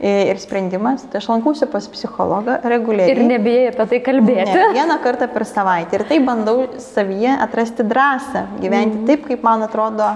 [0.00, 1.04] ir sprendimas.
[1.10, 3.18] Tai aš lankausi pas psichologą reguliariai.
[3.18, 4.48] Ir nebijai apie tai kalbėti.
[4.48, 6.00] Ne, vieną kartą per savaitę.
[6.00, 9.06] Ir tai bandau savyje atrasti drąsą, gyventi mm.
[9.12, 10.14] taip, kaip man atrodo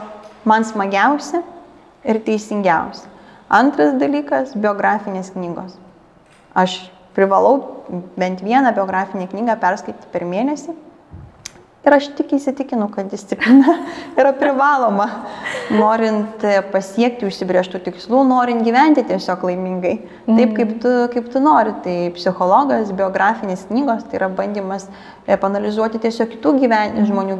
[0.49, 1.45] man smagiausia
[2.05, 3.10] ir teisingiausia.
[3.51, 5.75] Antras dalykas- biografinės knygos.
[6.55, 6.77] Aš
[7.17, 7.57] privalau
[8.17, 10.77] bent vieną biografinę knygą perskaityti per mėnesį.
[11.81, 13.79] Ir aš tik įsitikinu, kad disciplina
[14.21, 15.07] yra privaloma,
[15.73, 16.43] norint
[16.75, 19.95] pasiekti užsibrieštų tikslų, norint gyventi tiesiog laimingai,
[20.27, 21.73] taip kaip tu, kaip tu nori.
[21.81, 24.85] Tai psichologas, biografinės knygos, tai yra bandymas
[25.25, 27.39] e, panalizuoti tiesiog kitų gyven, žmonių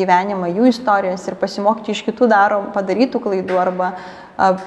[0.00, 3.92] gyvenimą, jų istorijas ir pasimokyti iš kitų daro, padarytų klaidų arba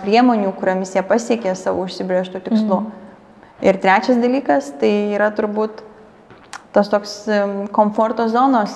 [0.06, 2.80] priemonių, kuriamis jie pasiekė savo užsibrieštų tikslų.
[2.86, 3.04] Mm.
[3.66, 5.84] Ir trečias dalykas, tai yra turbūt
[6.76, 7.14] tas toks
[7.72, 8.74] komforto zonos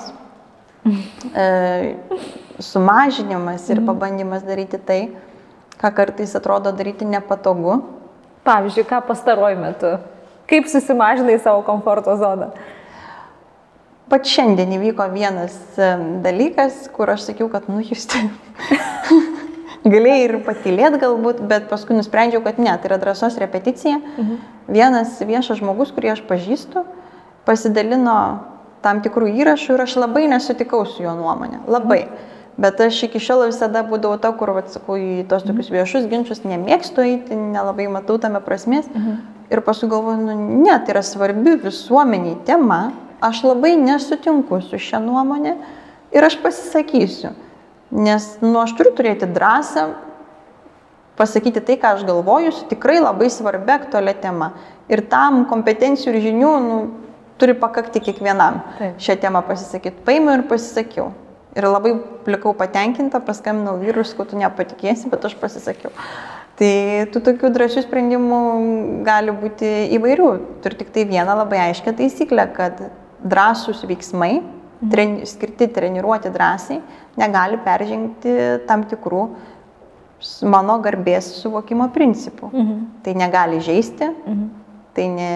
[1.35, 1.95] e,
[2.59, 3.87] sumažinimas ir mhm.
[3.91, 5.01] pabandymas daryti tai,
[5.79, 7.81] ką kartais atrodo daryti nepatogu.
[8.47, 9.97] Pavyzdžiui, ką pastaruoju metu?
[10.49, 12.53] Kaip susimažinai savo komforto zoną?
[14.09, 15.53] Pat šiandien įvyko vienas
[16.23, 18.07] dalykas, kur aš sakiau, kad nu jūs
[19.93, 23.99] galėjai ir patylėti galbūt, bet paskui nusprendžiau, kad ne, tai yra drąsos repeticija.
[23.99, 24.39] Mhm.
[24.69, 26.87] Vienas viešas žmogus, kurį aš pažįstu,
[27.49, 28.19] pasidalino
[28.85, 31.63] tam tikrų įrašų ir aš labai nesutikau su jo nuomonė.
[31.67, 32.05] Labai.
[32.59, 37.05] Bet aš iki šiol visada būdavau ta, kur, atsakau, į tos tokius viešus ginčius nemėgstu
[37.05, 38.89] eiti, nelabai matau tame prasmės.
[38.91, 39.19] Mhm.
[39.49, 40.35] Ir paskui galvoju, nu,
[40.65, 42.91] ne, tai yra svarbi visuomeniai tema,
[43.23, 45.55] aš labai nesutinku su šią nuomonę
[46.13, 47.31] ir aš pasisakysiu.
[47.89, 49.87] Nes, nu, aš turiu turėti drąsą
[51.17, 54.51] pasakyti tai, ką aš galvoju, su tikrai labai svarbia aktualia tema.
[54.91, 56.77] Ir tam kompetencijų ir žinių, nu,
[57.39, 58.99] turi pakakti kiekvienam Taip.
[59.01, 60.03] šią temą pasisakyti.
[60.07, 61.11] Paimiau ir pasisakiau.
[61.57, 65.89] Ir labai plikau patenkinta, paskambinau vyrus, ko tu nepatikėsi, bet aš pasisakiau.
[66.59, 66.71] Tai
[67.13, 68.39] tų tokių drąsių sprendimų
[69.07, 70.29] gali būti įvairių.
[70.63, 72.81] Turi tik tai vieną labai aiškę taisyklę, kad
[73.23, 74.91] drąsūs veiksmai, mhm.
[74.91, 76.81] tren, skirti treniruoti drąsiai,
[77.19, 78.35] negali peržengti
[78.67, 79.23] tam tikrų
[80.51, 82.51] mano garbės suvokimo principų.
[82.51, 82.85] Mhm.
[83.05, 84.45] Tai negali žaisti, mhm.
[84.97, 85.31] tai ne,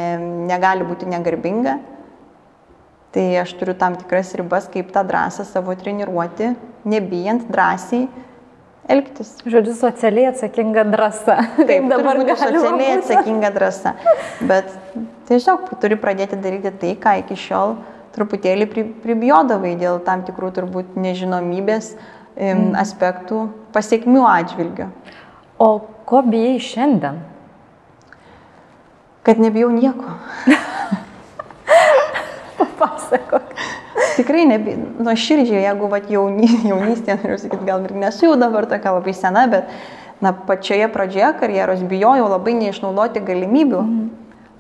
[0.52, 1.78] negali būti negarbinga,
[3.14, 6.56] Tai aš turiu tam tikras ribas, kaip tą drąsą savo treniruoti,
[6.86, 8.08] nebijant drąsiai
[8.90, 9.36] elgtis.
[9.46, 11.38] Žodžiu, socialiai atsakinga drąsa.
[11.68, 13.94] Taip, dabar socialiai atsakinga drąsa.
[14.42, 14.74] Bet
[15.30, 17.78] tiesiog turi pradėti daryti tai, ką iki šiol
[18.14, 18.68] truputėlį
[19.04, 22.74] pribijodavai dėl tam tikrų turbūt nežinomybės mm.
[22.82, 24.90] aspektų pasiekmių atžvilgių.
[25.62, 25.70] O
[26.10, 27.22] ko bijai šiandien?
[29.24, 30.18] Kad nebijau nieko.
[33.14, 33.42] Papasakok.
[34.18, 38.68] Tikrai nebi, nuo širdžiai, jeigu vat, jauni, jaunystėje, noriu sakyti, gal ir nesu jau dabar
[38.70, 39.70] tokia labai sena, bet
[40.24, 43.82] na, pačioje pradžioje karjeros bijojau labai neišnaudoti galimybių.
[43.82, 44.12] Mhm.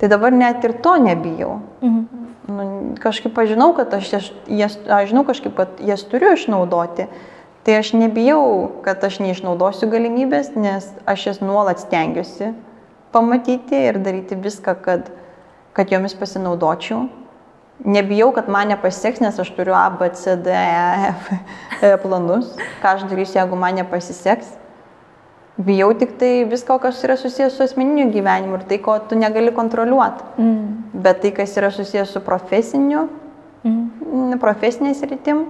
[0.01, 1.59] Tai dabar net ir to nebijau.
[1.81, 2.21] Mhm.
[2.43, 2.63] Nu,
[2.99, 4.09] kažkaip aš žinau, kad aš
[4.51, 7.07] jas, aš žinau kažkaip, kad jas turiu išnaudoti.
[7.63, 8.43] Tai aš nebijau,
[8.83, 12.51] kad aš neišnaudosiu galimybės, nes aš jas nuolat stengiuosi
[13.13, 15.07] pamatyti ir daryti viską, kad,
[15.77, 17.05] kad jomis pasinaudočiau
[17.79, 21.31] nebijau, kad man nepasiseks, nes aš turiu A, B, C, D, E, F
[21.83, 22.53] e planus,
[22.83, 24.53] ką aš darysiu, jeigu man nepasiseks.
[25.63, 29.51] Bijau tik tai visko, kas yra susijęs su asmeniniu gyvenimu ir tai, ko tu negali
[29.53, 30.25] kontroliuoti.
[30.41, 31.01] Mm.
[31.03, 33.05] Bet tai, kas yra susijęs su profesiniu,
[33.61, 34.39] mm.
[34.41, 35.45] profesiniais rytim,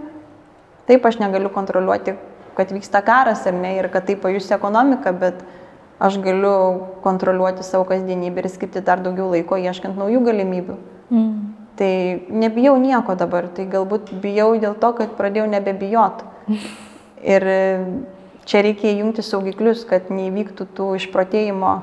[0.89, 2.17] taip aš negaliu kontroliuoti,
[2.57, 5.39] kad vyksta karas ar ne ir kad tai pajus ekonomika, bet
[6.03, 10.79] aš galiu kontroliuoti savo kasdienybę ir skirti dar daugiau laiko ieškant naujų galimybių.
[11.13, 11.52] Mm.
[11.79, 11.93] Tai
[12.29, 16.21] nebijau nieko dabar, tai galbūt bijau dėl to, kad pradėjau nebebijot.
[17.33, 17.47] Ir
[18.45, 21.73] čia reikia įjungti saugiklius, kad neįvyktų tų išprotėjimo,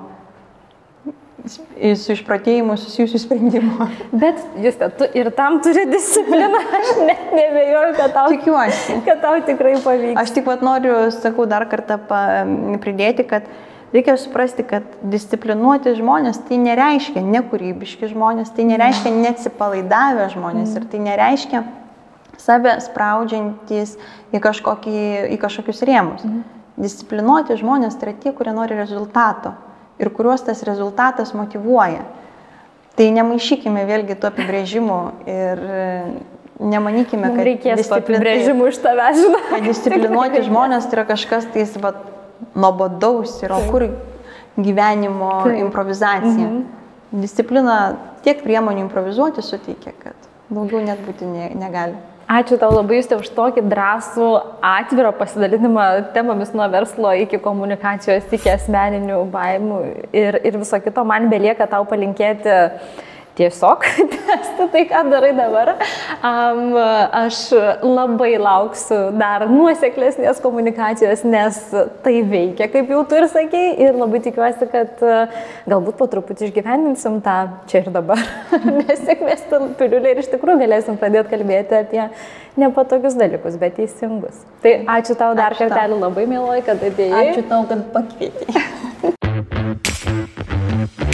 [1.49, 3.89] su išprotėjimu susijusių sprendimų.
[4.23, 9.01] Bet jūs tu ir tam turi discipliną, aš net nebejoju, kad tau, Tikiuosi.
[9.07, 10.21] kad tau tikrai pavyks.
[10.21, 11.99] Aš tik pat noriu, sakau, dar kartą
[12.85, 13.49] pridėti, kad
[13.95, 21.03] reikia suprasti, kad disciplinuoti žmonės tai nereiškia nekūrybiški žmonės, tai nereiškia neatsipalaidavę žmonės ir tai
[21.07, 21.65] nereiškia
[22.41, 23.97] save spraudžiantis
[24.33, 25.01] į, kažkokį,
[25.35, 26.25] į kažkokius rėmus.
[26.25, 26.47] Mhm.
[26.81, 29.53] Disciplinuoti žmonės tai yra tie, kurie nori rezultato
[30.01, 32.07] ir kuriuos tas rezultatas motivuoja.
[32.97, 35.61] Tai nemaišykime vėlgi to apibrėžimų ir
[36.61, 39.43] nemanykime, kad reikės apibrėžimų iš tavęs, žinai.
[39.51, 41.95] Kad disciplinuoti žmonės tai yra kažkas tais, va,
[42.55, 43.89] nuobodaus ir o kur
[44.59, 45.59] gyvenimo Taip.
[45.65, 46.47] improvizacija.
[46.47, 46.63] Mhm.
[47.23, 51.99] Disciplina tiek priemonių improvizuoti suteikia, kad daugiau net būti ne, negali.
[52.31, 54.27] Ačiū tau labai jūs už tokį drąsų,
[54.63, 59.79] atvirą pasidalinimą temomis nuo verslo iki komunikacijos, iki asmeninių baimų
[60.15, 61.03] ir, ir viso kito.
[61.03, 62.55] Man belieka tau palinkėti
[63.41, 63.85] tiesiog
[64.15, 65.73] tęsti tai, ką darai dabar.
[66.21, 66.75] Um,
[67.21, 67.41] aš
[67.83, 71.61] labai lauksiu dar nuoseklesnės komunikacijos, nes
[72.05, 76.51] tai veikia, kaip jau tu ir sakei, ir labai tikiuosi, kad uh, galbūt po truputį
[76.51, 77.39] išgyvendinsim tą
[77.71, 78.21] čia ir dabar
[78.83, 79.49] nesėkmės
[79.81, 82.05] piliulį ir iš tikrųjų galėsim pradėti kalbėti apie
[82.61, 84.45] nepatogius dalykus, bet teisingus.
[84.65, 87.25] Tai ačiū tau dar kartelį labai mieloji, kad atėjai.
[87.31, 89.19] Ačiū tau, kad pakvietei.
[90.81, 91.05] We'll be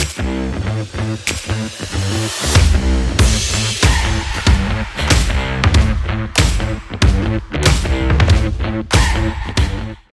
[8.63, 9.97] right back.